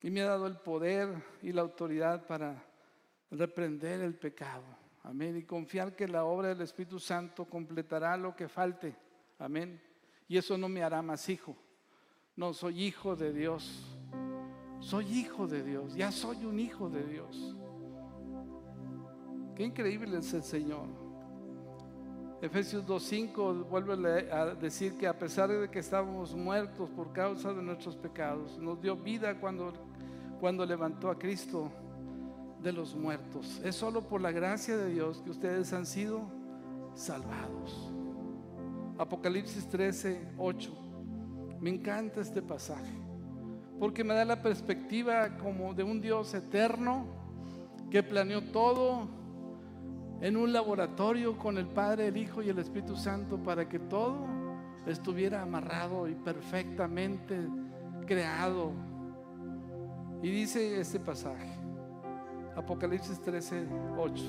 y 0.00 0.10
me 0.10 0.22
ha 0.22 0.28
dado 0.28 0.46
el 0.46 0.56
poder 0.56 1.08
y 1.42 1.52
la 1.52 1.62
autoridad 1.62 2.26
para 2.26 2.64
reprender 3.30 4.00
el 4.00 4.14
pecado. 4.14 4.64
Amén. 5.02 5.36
Y 5.36 5.42
confiar 5.42 5.94
que 5.94 6.08
la 6.08 6.24
obra 6.24 6.48
del 6.48 6.62
Espíritu 6.62 6.98
Santo 6.98 7.44
completará 7.44 8.16
lo 8.16 8.34
que 8.34 8.48
falte. 8.48 8.96
Amén. 9.38 9.80
Y 10.28 10.36
eso 10.36 10.58
no 10.58 10.68
me 10.68 10.82
hará 10.82 11.02
más 11.02 11.28
hijo. 11.28 11.56
No, 12.34 12.52
soy 12.52 12.84
hijo 12.84 13.16
de 13.16 13.32
Dios. 13.32 13.96
Soy 14.80 15.06
hijo 15.06 15.46
de 15.46 15.62
Dios. 15.62 15.94
Ya 15.94 16.10
soy 16.12 16.44
un 16.44 16.58
hijo 16.58 16.88
de 16.88 17.04
Dios. 17.04 17.56
Qué 19.54 19.64
increíble 19.64 20.18
es 20.18 20.34
el 20.34 20.42
Señor. 20.42 20.86
Efesios 22.42 22.86
2.5 22.86 23.66
vuelve 23.68 24.30
a 24.30 24.54
decir 24.54 24.98
que 24.98 25.06
a 25.06 25.18
pesar 25.18 25.48
de 25.48 25.70
que 25.70 25.78
estábamos 25.78 26.34
muertos 26.34 26.90
por 26.90 27.10
causa 27.12 27.54
de 27.54 27.62
nuestros 27.62 27.96
pecados, 27.96 28.58
nos 28.58 28.80
dio 28.82 28.94
vida 28.94 29.40
cuando, 29.40 29.72
cuando 30.38 30.66
levantó 30.66 31.10
a 31.10 31.18
Cristo 31.18 31.70
de 32.62 32.72
los 32.72 32.94
muertos. 32.94 33.60
Es 33.64 33.76
solo 33.76 34.02
por 34.02 34.20
la 34.20 34.32
gracia 34.32 34.76
de 34.76 34.90
Dios 34.90 35.22
que 35.22 35.30
ustedes 35.30 35.72
han 35.72 35.86
sido 35.86 36.28
salvados. 36.94 37.95
Apocalipsis 38.98 39.68
13, 39.68 40.28
8. 40.38 40.72
Me 41.60 41.70
encanta 41.70 42.20
este 42.20 42.42
pasaje 42.42 42.92
porque 43.78 44.04
me 44.04 44.14
da 44.14 44.24
la 44.24 44.42
perspectiva 44.42 45.36
como 45.36 45.74
de 45.74 45.82
un 45.82 46.00
Dios 46.00 46.32
eterno 46.34 47.06
que 47.90 48.02
planeó 48.02 48.42
todo 48.42 49.08
en 50.20 50.36
un 50.36 50.52
laboratorio 50.52 51.36
con 51.36 51.58
el 51.58 51.66
Padre, 51.66 52.08
el 52.08 52.16
Hijo 52.16 52.42
y 52.42 52.48
el 52.48 52.58
Espíritu 52.58 52.96
Santo 52.96 53.38
para 53.42 53.68
que 53.68 53.78
todo 53.78 54.26
estuviera 54.86 55.42
amarrado 55.42 56.08
y 56.08 56.14
perfectamente 56.14 57.36
creado. 58.06 58.72
Y 60.22 60.30
dice 60.30 60.80
este 60.80 60.98
pasaje, 60.98 61.50
Apocalipsis 62.56 63.20
13, 63.20 63.66
8, 63.98 64.24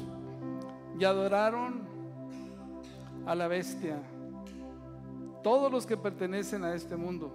y 0.99 1.05
adoraron 1.05 1.87
a 3.25 3.33
la 3.33 3.47
bestia 3.47 4.01
todos 5.43 5.71
los 5.71 5.85
que 5.85 5.97
pertenecen 5.97 6.63
a 6.63 6.73
este 6.73 6.95
mundo, 6.95 7.31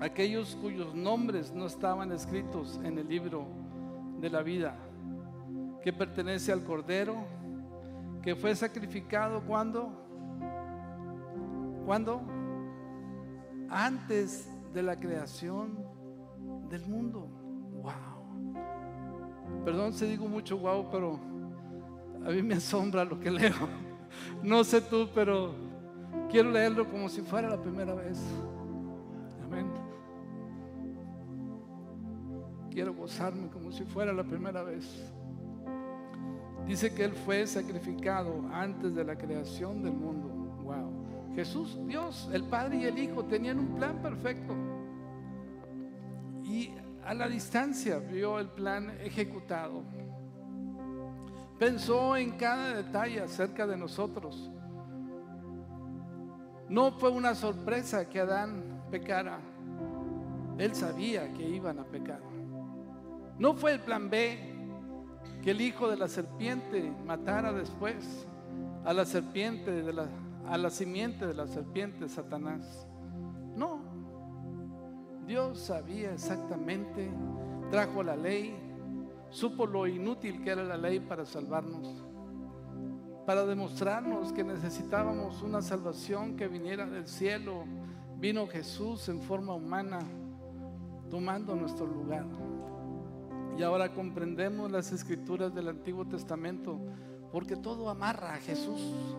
aquellos 0.00 0.56
cuyos 0.56 0.94
nombres 0.94 1.52
no 1.52 1.66
estaban 1.66 2.12
escritos 2.12 2.80
en 2.84 2.98
el 2.98 3.08
libro 3.08 3.46
de 4.20 4.30
la 4.30 4.42
vida, 4.42 4.76
que 5.82 5.92
pertenece 5.92 6.52
al 6.52 6.64
Cordero, 6.64 7.16
que 8.22 8.34
fue 8.34 8.54
sacrificado 8.54 9.42
cuando, 9.42 9.90
cuando, 11.84 12.22
antes 13.68 14.48
de 14.72 14.82
la 14.82 14.98
creación 14.98 15.76
del 16.68 16.86
mundo. 16.86 17.28
Wow. 17.82 19.64
Perdón 19.64 19.92
si 19.92 20.06
digo 20.06 20.26
mucho 20.26 20.58
wow, 20.58 20.88
pero 20.90 21.18
a 22.24 22.30
mí 22.30 22.42
me 22.42 22.54
asombra 22.54 23.04
lo 23.04 23.18
que 23.18 23.30
leo. 23.30 23.54
No 24.44 24.62
sé 24.62 24.80
tú, 24.80 25.08
pero 25.12 25.54
Quiero 26.34 26.50
leerlo 26.50 26.90
como 26.90 27.08
si 27.08 27.22
fuera 27.22 27.48
la 27.48 27.62
primera 27.62 27.94
vez. 27.94 28.18
Amén. 29.44 29.70
Quiero 32.72 32.92
gozarme 32.92 33.48
como 33.50 33.70
si 33.70 33.84
fuera 33.84 34.12
la 34.12 34.24
primera 34.24 34.64
vez. 34.64 34.84
Dice 36.66 36.92
que 36.92 37.04
Él 37.04 37.12
fue 37.12 37.46
sacrificado 37.46 38.42
antes 38.52 38.96
de 38.96 39.04
la 39.04 39.16
creación 39.16 39.80
del 39.84 39.92
mundo. 39.92 40.26
Wow. 40.64 41.36
Jesús, 41.36 41.78
Dios, 41.86 42.28
el 42.32 42.42
Padre 42.42 42.78
y 42.78 42.84
el 42.86 42.98
Hijo 42.98 43.24
tenían 43.26 43.60
un 43.60 43.76
plan 43.76 44.02
perfecto. 44.02 44.56
Y 46.42 46.72
a 47.04 47.14
la 47.14 47.28
distancia 47.28 48.00
vio 48.00 48.40
el 48.40 48.48
plan 48.48 48.90
ejecutado. 49.04 49.84
Pensó 51.60 52.16
en 52.16 52.32
cada 52.32 52.74
detalle 52.74 53.20
acerca 53.20 53.68
de 53.68 53.76
nosotros. 53.76 54.50
No 56.74 56.90
fue 56.90 57.08
una 57.08 57.36
sorpresa 57.36 58.08
que 58.08 58.18
Adán 58.18 58.82
pecara. 58.90 59.38
Él 60.58 60.74
sabía 60.74 61.32
que 61.32 61.48
iban 61.48 61.78
a 61.78 61.84
pecar. 61.84 62.20
No 63.38 63.54
fue 63.54 63.74
el 63.74 63.80
plan 63.80 64.10
B 64.10 64.36
que 65.40 65.52
el 65.52 65.60
hijo 65.60 65.88
de 65.88 65.96
la 65.96 66.08
serpiente 66.08 66.92
matara 67.06 67.52
después 67.52 68.26
a 68.84 68.92
la 68.92 69.04
serpiente 69.04 69.70
de 69.70 69.92
la, 69.92 70.08
a 70.48 70.58
la 70.58 70.68
simiente 70.68 71.28
de 71.28 71.34
la 71.34 71.46
serpiente 71.46 72.08
Satanás. 72.08 72.88
No. 73.54 73.78
Dios 75.28 75.60
sabía 75.60 76.12
exactamente, 76.12 77.08
trajo 77.70 78.02
la 78.02 78.16
ley, 78.16 78.52
supo 79.30 79.64
lo 79.64 79.86
inútil 79.86 80.42
que 80.42 80.50
era 80.50 80.64
la 80.64 80.76
ley 80.76 80.98
para 80.98 81.24
salvarnos 81.24 82.04
para 83.26 83.46
demostrarnos 83.46 84.32
que 84.32 84.44
necesitábamos 84.44 85.42
una 85.42 85.62
salvación 85.62 86.36
que 86.36 86.48
viniera 86.48 86.86
del 86.86 87.08
cielo. 87.08 87.64
Vino 88.18 88.46
Jesús 88.46 89.08
en 89.08 89.22
forma 89.22 89.54
humana, 89.54 90.00
tomando 91.10 91.54
nuestro 91.56 91.86
lugar. 91.86 92.26
Y 93.58 93.62
ahora 93.62 93.92
comprendemos 93.92 94.70
las 94.70 94.92
escrituras 94.92 95.54
del 95.54 95.68
Antiguo 95.68 96.06
Testamento, 96.06 96.78
porque 97.32 97.56
todo 97.56 97.88
amarra 97.88 98.34
a 98.34 98.38
Jesús. 98.38 99.16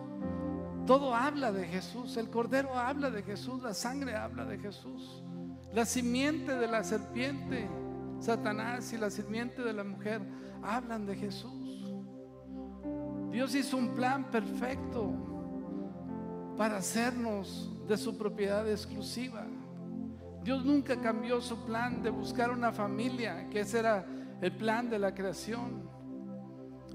Todo 0.86 1.14
habla 1.14 1.50
de 1.50 1.66
Jesús. 1.66 2.16
El 2.16 2.30
Cordero 2.30 2.74
habla 2.74 3.10
de 3.10 3.22
Jesús, 3.22 3.62
la 3.62 3.74
sangre 3.74 4.14
habla 4.14 4.44
de 4.44 4.58
Jesús. 4.58 5.22
La 5.74 5.84
simiente 5.84 6.54
de 6.54 6.68
la 6.68 6.84
serpiente, 6.84 7.68
Satanás 8.20 8.92
y 8.92 8.98
la 8.98 9.10
simiente 9.10 9.62
de 9.62 9.72
la 9.72 9.84
mujer 9.84 10.22
hablan 10.62 11.06
de 11.06 11.16
Jesús. 11.16 11.65
Dios 13.36 13.54
hizo 13.54 13.76
un 13.76 13.94
plan 13.94 14.30
perfecto 14.30 15.12
para 16.56 16.78
hacernos 16.78 17.70
de 17.86 17.98
su 17.98 18.16
propiedad 18.16 18.66
exclusiva. 18.66 19.46
Dios 20.42 20.64
nunca 20.64 20.98
cambió 21.02 21.42
su 21.42 21.66
plan 21.66 22.02
de 22.02 22.08
buscar 22.08 22.50
una 22.50 22.72
familia, 22.72 23.46
que 23.50 23.60
ese 23.60 23.80
era 23.80 24.06
el 24.40 24.52
plan 24.52 24.88
de 24.88 24.98
la 24.98 25.14
creación. 25.14 25.86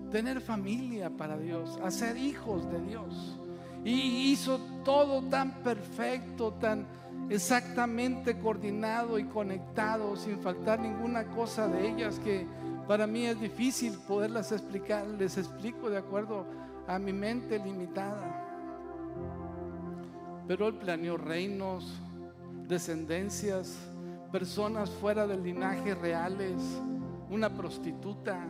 Tener 0.10 0.42
familia 0.42 1.12
para 1.12 1.38
Dios, 1.38 1.80
hacer 1.84 2.18
hijos 2.18 2.68
de 2.72 2.82
Dios. 2.88 3.40
Y 3.86 4.32
hizo 4.32 4.60
todo 4.84 5.22
tan 5.22 5.62
perfecto, 5.62 6.54
tan 6.54 6.88
exactamente 7.30 8.40
coordinado 8.40 9.20
y 9.20 9.26
conectado, 9.26 10.16
sin 10.16 10.40
faltar 10.40 10.80
ninguna 10.80 11.26
cosa 11.26 11.68
de 11.68 11.88
ellas 11.88 12.18
que 12.18 12.48
para 12.92 13.08
mí 13.08 13.26
es 13.26 13.40
difícil 13.40 13.94
poderlas 14.06 14.52
explicar, 14.52 15.08
les 15.08 15.38
explico 15.38 15.90
de 15.90 15.96
acuerdo 15.96 16.46
a 16.90 17.00
mi 17.00 17.14
mente 17.14 17.58
limitada. 17.58 18.46
Pero 20.46 20.68
Él 20.68 20.74
planeó 20.74 21.16
reinos, 21.16 21.98
descendencias, 22.68 23.78
personas 24.30 24.90
fuera 24.90 25.26
del 25.26 25.42
linaje 25.42 25.96
reales, 25.96 26.62
una 27.30 27.50
prostituta, 27.50 28.46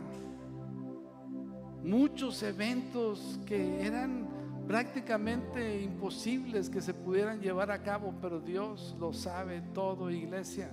muchos 1.84 2.42
eventos 2.42 3.38
que 3.46 3.86
eran 3.86 4.26
prácticamente 4.66 5.82
imposibles 5.82 6.68
que 6.68 6.80
se 6.80 6.94
pudieran 6.94 7.40
llevar 7.40 7.70
a 7.70 7.80
cabo, 7.84 8.12
pero 8.20 8.40
Dios 8.40 8.96
lo 8.98 9.12
sabe 9.12 9.62
todo, 9.72 10.10
iglesia. 10.10 10.68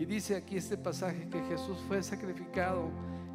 Y 0.00 0.06
dice 0.06 0.34
aquí 0.34 0.56
este 0.56 0.78
pasaje 0.78 1.28
que 1.28 1.42
Jesús 1.42 1.76
fue 1.86 2.02
sacrificado 2.02 2.88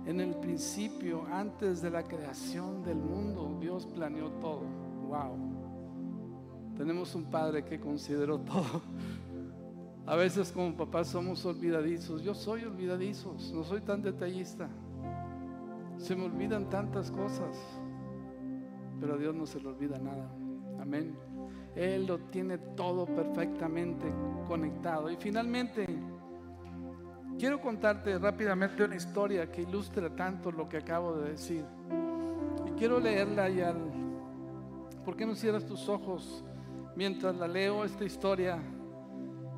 en 0.07 0.19
el 0.19 0.33
principio, 0.33 1.23
antes 1.31 1.79
de 1.79 1.91
la 1.91 2.01
creación 2.01 2.81
del 2.81 2.97
mundo. 2.97 3.55
Dios 3.61 3.85
planeó 3.85 4.31
todo. 4.41 4.63
Wow. 5.07 6.73
Tenemos 6.75 7.13
un 7.13 7.25
Padre 7.25 7.63
que 7.63 7.79
consideró 7.79 8.39
todo. 8.39 8.81
A 10.07 10.15
veces 10.15 10.51
como 10.51 10.75
papás 10.75 11.09
somos 11.09 11.45
olvidadizos. 11.45 12.23
Yo 12.23 12.33
soy 12.33 12.63
olvidadizo, 12.63 13.35
no 13.53 13.63
soy 13.63 13.81
tan 13.81 14.01
detallista. 14.01 14.67
Se 15.97 16.15
me 16.15 16.25
olvidan 16.25 16.67
tantas 16.67 17.11
cosas, 17.11 17.55
pero 18.99 19.13
a 19.13 19.17
Dios 19.17 19.35
no 19.35 19.45
se 19.45 19.61
le 19.61 19.67
olvida 19.67 19.99
nada. 19.99 20.31
Amén. 20.79 21.15
Él 21.75 22.07
lo 22.07 22.17
tiene 22.17 22.57
todo 22.57 23.05
perfectamente 23.05 24.07
conectado. 24.47 25.11
Y 25.11 25.17
finalmente, 25.17 25.85
quiero 27.37 27.59
contarte 27.59 28.17
rápidamente 28.17 28.83
una 28.83 28.95
historia 28.95 29.51
que 29.51 29.61
ilustra 29.61 30.09
tanto 30.09 30.51
lo 30.51 30.67
que 30.67 30.77
acabo 30.77 31.15
de 31.17 31.31
decir. 31.31 31.63
Y 32.67 32.71
quiero 32.71 32.99
leerla 32.99 33.49
y 33.49 33.61
al... 33.61 33.77
¿Por 35.03 35.15
qué 35.15 35.25
no 35.25 35.35
cierras 35.35 35.65
tus 35.65 35.87
ojos 35.87 36.43
mientras 36.95 37.35
la 37.35 37.47
leo 37.47 37.85
esta 37.85 38.03
historia 38.03 38.59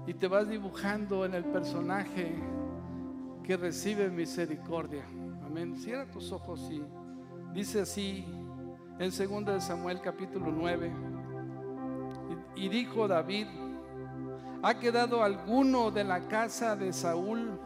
y 0.06 0.14
te 0.14 0.28
vas 0.28 0.50
dibujando 0.50 1.26
en 1.26 1.34
el 1.34 1.46
personaje 1.46 2.36
que 3.44 3.56
recibe 3.56 4.10
misericordia? 4.10 5.06
Amén. 5.46 5.78
Cierra 5.78 6.06
tus 6.12 6.32
ojos 6.32 6.70
y 6.70 6.84
dice 7.54 7.82
así 7.82 8.26
en 9.00 9.10
2 9.10 9.64
Samuel 9.64 10.02
capítulo 10.02 10.52
9. 10.52 10.92
Y 12.56 12.70
dijo 12.70 13.08
David, 13.08 13.48
¿ha 14.64 14.80
quedado 14.80 15.24
alguno 15.24 15.92
de 15.92 16.04
la 16.04 16.28
casa 16.28 16.76
de 16.76 16.94
Saúl 16.94 17.60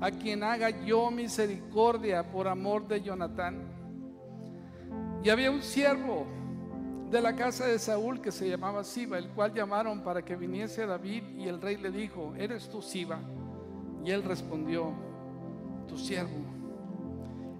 a 0.00 0.10
quien 0.10 0.42
haga 0.42 0.70
yo 0.84 1.10
misericordia 1.10 2.30
por 2.30 2.48
amor 2.48 2.86
de 2.88 3.02
Jonatán? 3.02 3.62
Y 5.22 5.30
había 5.30 5.50
un 5.50 5.62
siervo 5.62 6.26
de 7.10 7.20
la 7.20 7.36
casa 7.36 7.66
de 7.66 7.78
Saúl 7.78 8.20
que 8.20 8.32
se 8.32 8.48
llamaba 8.48 8.84
Siba, 8.84 9.18
el 9.18 9.28
cual 9.28 9.52
llamaron 9.52 10.02
para 10.02 10.24
que 10.24 10.34
viniese 10.34 10.86
David 10.86 11.22
y 11.36 11.46
el 11.46 11.60
rey 11.60 11.76
le 11.76 11.90
dijo, 11.90 12.34
¿eres 12.36 12.68
tú 12.68 12.80
Siba? 12.80 13.20
Y 14.04 14.10
él 14.10 14.22
respondió, 14.22 14.92
tu 15.86 15.98
siervo. 15.98 16.30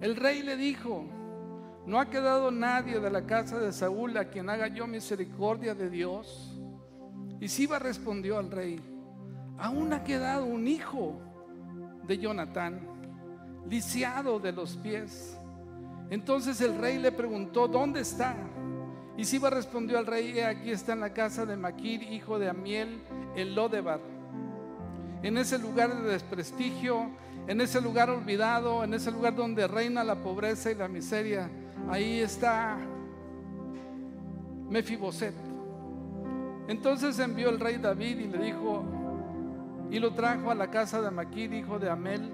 El 0.01 0.17
rey 0.17 0.43
le 0.43 0.57
dijo, 0.57 1.05
no 1.87 2.01
ha 2.01 2.09
quedado 2.09 2.51
nadie 2.51 2.99
de 2.99 3.11
la 3.11 3.27
casa 3.27 3.59
de 3.59 3.73
Saúl 3.73 4.17
a 4.17 4.31
quien 4.31 4.49
haga 4.49 4.69
yo 4.69 4.87
misericordia 4.87 5.75
de 5.75 5.91
Dios. 5.91 6.59
Y 7.43 7.49
Siba 7.49 7.81
respondió 7.81 8.39
al 8.39 8.53
rey, 8.53 8.79
aún 9.59 9.93
ha 9.93 10.05
quedado 10.05 10.45
un 10.45 10.69
hijo 10.69 11.21
de 12.07 12.17
Jonatán, 12.17 12.87
lisiado 13.69 14.39
de 14.39 14.53
los 14.53 14.77
pies. 14.77 15.37
Entonces 16.09 16.61
el 16.61 16.79
rey 16.79 16.99
le 16.99 17.11
preguntó, 17.11 17.67
¿dónde 17.67 18.03
está? 18.03 18.37
Y 19.17 19.25
Siba 19.25 19.51
respondió 19.51 19.99
al 19.99 20.07
rey, 20.07 20.39
aquí 20.39 20.71
está 20.71 20.93
en 20.93 21.01
la 21.01 21.13
casa 21.13 21.45
de 21.45 21.57
Maquir, 21.57 22.05
hijo 22.05 22.39
de 22.39 22.49
Amiel, 22.49 23.03
el 23.35 23.57
Lodebar. 23.57 23.99
En 25.25 25.37
ese 25.37 25.59
lugar 25.59 26.01
de 26.01 26.13
desprestigio, 26.13 27.11
en 27.49 27.61
ese 27.61 27.81
lugar 27.81 28.09
olvidado, 28.09 28.85
en 28.85 28.95
ese 28.95 29.11
lugar 29.11 29.35
donde 29.35 29.67
reina 29.67 30.05
la 30.05 30.23
pobreza 30.23 30.71
y 30.71 30.77
la 30.77 30.87
miseria, 30.87 31.51
ahí 31.91 32.21
está 32.21 32.79
Mefiboset 34.71 35.52
entonces 36.69 37.19
envió 37.19 37.51
el 37.51 37.59
rey 37.59 37.77
David 37.77 38.19
y 38.19 38.29
le 38.29 38.39
dijo, 38.39 38.85
y 39.91 39.99
lo 39.99 40.13
trajo 40.13 40.51
a 40.51 40.55
la 40.55 40.71
casa 40.71 41.03
de 41.03 41.11
Maquir, 41.11 41.53
hijo 41.53 41.79
de 41.79 41.91
Amel, 41.91 42.31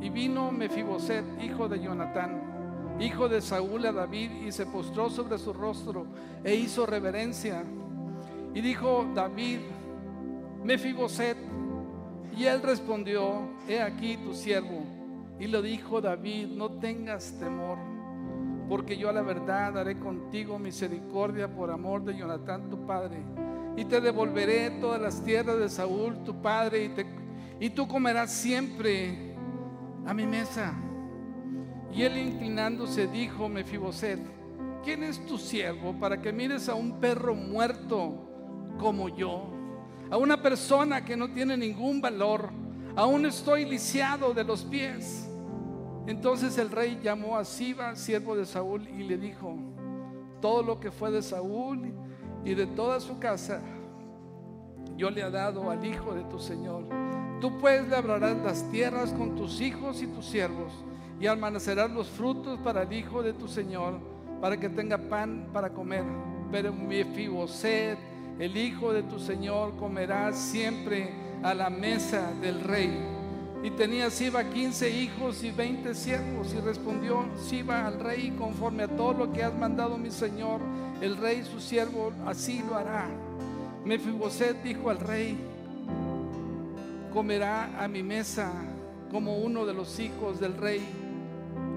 y 0.00 0.08
vino 0.08 0.52
Mefiboset, 0.52 1.24
hijo 1.42 1.68
de 1.68 1.80
Jonatán, 1.80 2.96
hijo 3.00 3.28
de 3.28 3.40
Saúl 3.40 3.84
a 3.86 3.92
David, 3.92 4.30
y 4.46 4.52
se 4.52 4.66
postró 4.66 5.10
sobre 5.10 5.38
su 5.38 5.52
rostro 5.52 6.06
e 6.44 6.54
hizo 6.54 6.86
reverencia. 6.86 7.64
Y 8.54 8.60
dijo 8.60 9.06
David, 9.14 9.58
Mefiboset, 10.64 11.36
y 12.36 12.44
él 12.44 12.62
respondió, 12.62 13.48
he 13.68 13.80
aquí 13.80 14.16
tu 14.18 14.32
siervo. 14.32 14.82
Y 15.38 15.48
le 15.48 15.60
dijo 15.60 16.00
David, 16.00 16.48
no 16.48 16.70
tengas 16.70 17.38
temor, 17.38 17.78
porque 18.68 18.96
yo 18.96 19.10
a 19.10 19.12
la 19.12 19.22
verdad 19.22 19.76
haré 19.76 19.98
contigo 19.98 20.58
misericordia 20.58 21.54
por 21.54 21.70
amor 21.70 22.04
de 22.04 22.16
Jonatán 22.16 22.70
tu 22.70 22.86
padre 22.86 23.18
y 23.76 23.84
te 23.84 24.00
devolveré 24.00 24.70
todas 24.70 25.00
las 25.00 25.22
tierras 25.22 25.58
de 25.58 25.68
Saúl, 25.68 26.24
tu 26.24 26.40
padre, 26.40 26.84
y, 26.84 26.88
te, 26.88 27.06
y 27.60 27.70
tú 27.70 27.86
comerás 27.86 28.32
siempre 28.32 29.34
a 30.06 30.14
mi 30.14 30.26
mesa. 30.26 30.74
Y 31.92 32.02
él 32.02 32.16
inclinándose 32.16 33.06
dijo, 33.06 33.48
Mefiboset, 33.48 34.18
¿quién 34.82 35.02
es 35.02 35.24
tu 35.26 35.36
siervo 35.36 35.94
para 36.00 36.20
que 36.20 36.32
mires 36.32 36.68
a 36.70 36.74
un 36.74 37.00
perro 37.00 37.34
muerto 37.34 38.74
como 38.78 39.10
yo? 39.10 39.44
A 40.10 40.16
una 40.16 40.40
persona 40.40 41.04
que 41.04 41.16
no 41.16 41.28
tiene 41.30 41.56
ningún 41.56 42.00
valor, 42.00 42.50
aún 42.94 43.26
estoy 43.26 43.66
lisiado 43.66 44.32
de 44.32 44.44
los 44.44 44.64
pies. 44.64 45.28
Entonces 46.06 46.56
el 46.56 46.70
rey 46.70 46.98
llamó 47.02 47.36
a 47.36 47.44
Siba, 47.44 47.94
siervo 47.94 48.36
de 48.36 48.46
Saúl, 48.46 48.88
y 48.88 49.02
le 49.02 49.18
dijo, 49.18 49.54
todo 50.40 50.62
lo 50.62 50.80
que 50.80 50.90
fue 50.90 51.10
de 51.10 51.20
Saúl 51.20 51.92
y 52.46 52.54
de 52.54 52.66
toda 52.66 53.00
su 53.00 53.18
casa 53.18 53.60
yo 54.96 55.10
le 55.10 55.20
he 55.20 55.30
dado 55.30 55.68
al 55.68 55.84
hijo 55.84 56.14
de 56.14 56.22
tu 56.24 56.38
Señor. 56.38 56.84
Tú 57.40 57.58
pues 57.58 57.86
labrarás 57.88 58.36
las 58.38 58.70
tierras 58.70 59.12
con 59.12 59.34
tus 59.34 59.60
hijos 59.60 60.00
y 60.00 60.06
tus 60.06 60.24
siervos 60.24 60.72
y 61.20 61.26
almacenarás 61.26 61.90
los 61.90 62.08
frutos 62.08 62.58
para 62.60 62.82
el 62.82 62.92
hijo 62.92 63.22
de 63.22 63.32
tu 63.32 63.48
Señor, 63.48 63.98
para 64.40 64.58
que 64.58 64.68
tenga 64.68 64.96
pan 64.96 65.48
para 65.52 65.70
comer. 65.70 66.04
Pero 66.52 66.72
mi 66.72 67.02
Fiboset, 67.04 67.98
el 68.38 68.56
hijo 68.56 68.92
de 68.92 69.02
tu 69.02 69.18
Señor, 69.18 69.76
comerá 69.76 70.32
siempre 70.32 71.10
a 71.42 71.52
la 71.52 71.68
mesa 71.68 72.32
del 72.40 72.60
rey. 72.60 73.15
Y 73.62 73.70
tenía 73.70 74.10
Siba 74.10 74.44
quince 74.44 74.90
hijos 74.90 75.42
y 75.42 75.50
veinte 75.50 75.94
siervos. 75.94 76.54
Y 76.54 76.60
respondió 76.60 77.24
Siba 77.36 77.86
al 77.86 78.00
rey, 78.00 78.34
conforme 78.38 78.84
a 78.84 78.88
todo 78.88 79.12
lo 79.14 79.32
que 79.32 79.42
has 79.42 79.54
mandado 79.54 79.98
mi 79.98 80.10
Señor, 80.10 80.60
el 81.00 81.16
rey 81.16 81.44
su 81.44 81.60
siervo, 81.60 82.12
así 82.26 82.62
lo 82.68 82.76
hará. 82.76 83.08
Mefiboset 83.84 84.62
dijo 84.62 84.90
al 84.90 84.98
rey, 84.98 85.38
comerá 87.12 87.82
a 87.82 87.88
mi 87.88 88.02
mesa 88.02 88.52
como 89.10 89.38
uno 89.38 89.64
de 89.64 89.74
los 89.74 89.98
hijos 89.98 90.40
del 90.40 90.56
rey. 90.56 90.82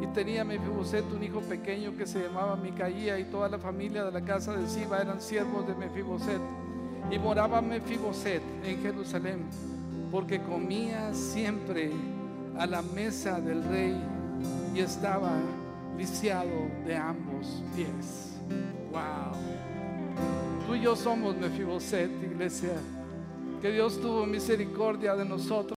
Y 0.01 0.07
tenía 0.07 0.43
Mefiboset 0.43 1.05
un 1.11 1.23
hijo 1.23 1.41
pequeño 1.41 1.95
que 1.97 2.05
se 2.05 2.21
llamaba 2.21 2.55
Micaía 2.55 3.19
y 3.19 3.25
toda 3.25 3.49
la 3.49 3.59
familia 3.59 4.05
de 4.05 4.11
la 4.11 4.21
casa 4.21 4.53
de 4.53 4.67
Siba 4.67 4.99
eran 4.99 5.21
siervos 5.21 5.67
de 5.67 5.75
Mefiboset. 5.75 6.41
Y 7.11 7.17
moraba 7.19 7.61
Mefiboset 7.61 8.41
en 8.63 8.81
Jerusalén 8.81 9.39
porque 10.11 10.41
comía 10.41 11.13
siempre 11.13 11.91
a 12.57 12.65
la 12.65 12.81
mesa 12.81 13.39
del 13.39 13.63
rey 13.63 13.95
y 14.73 14.79
estaba 14.79 15.31
lisiado 15.97 16.69
de 16.85 16.95
ambos 16.95 17.63
pies. 17.75 18.37
Wow. 18.91 19.33
Tú 20.65 20.75
y 20.75 20.81
yo 20.81 20.95
somos 20.95 21.35
Mefiboset, 21.35 22.11
iglesia. 22.23 22.75
Que 23.61 23.71
Dios 23.71 23.99
tuvo 23.99 24.25
misericordia 24.25 25.15
de 25.15 25.25
nosotros. 25.25 25.67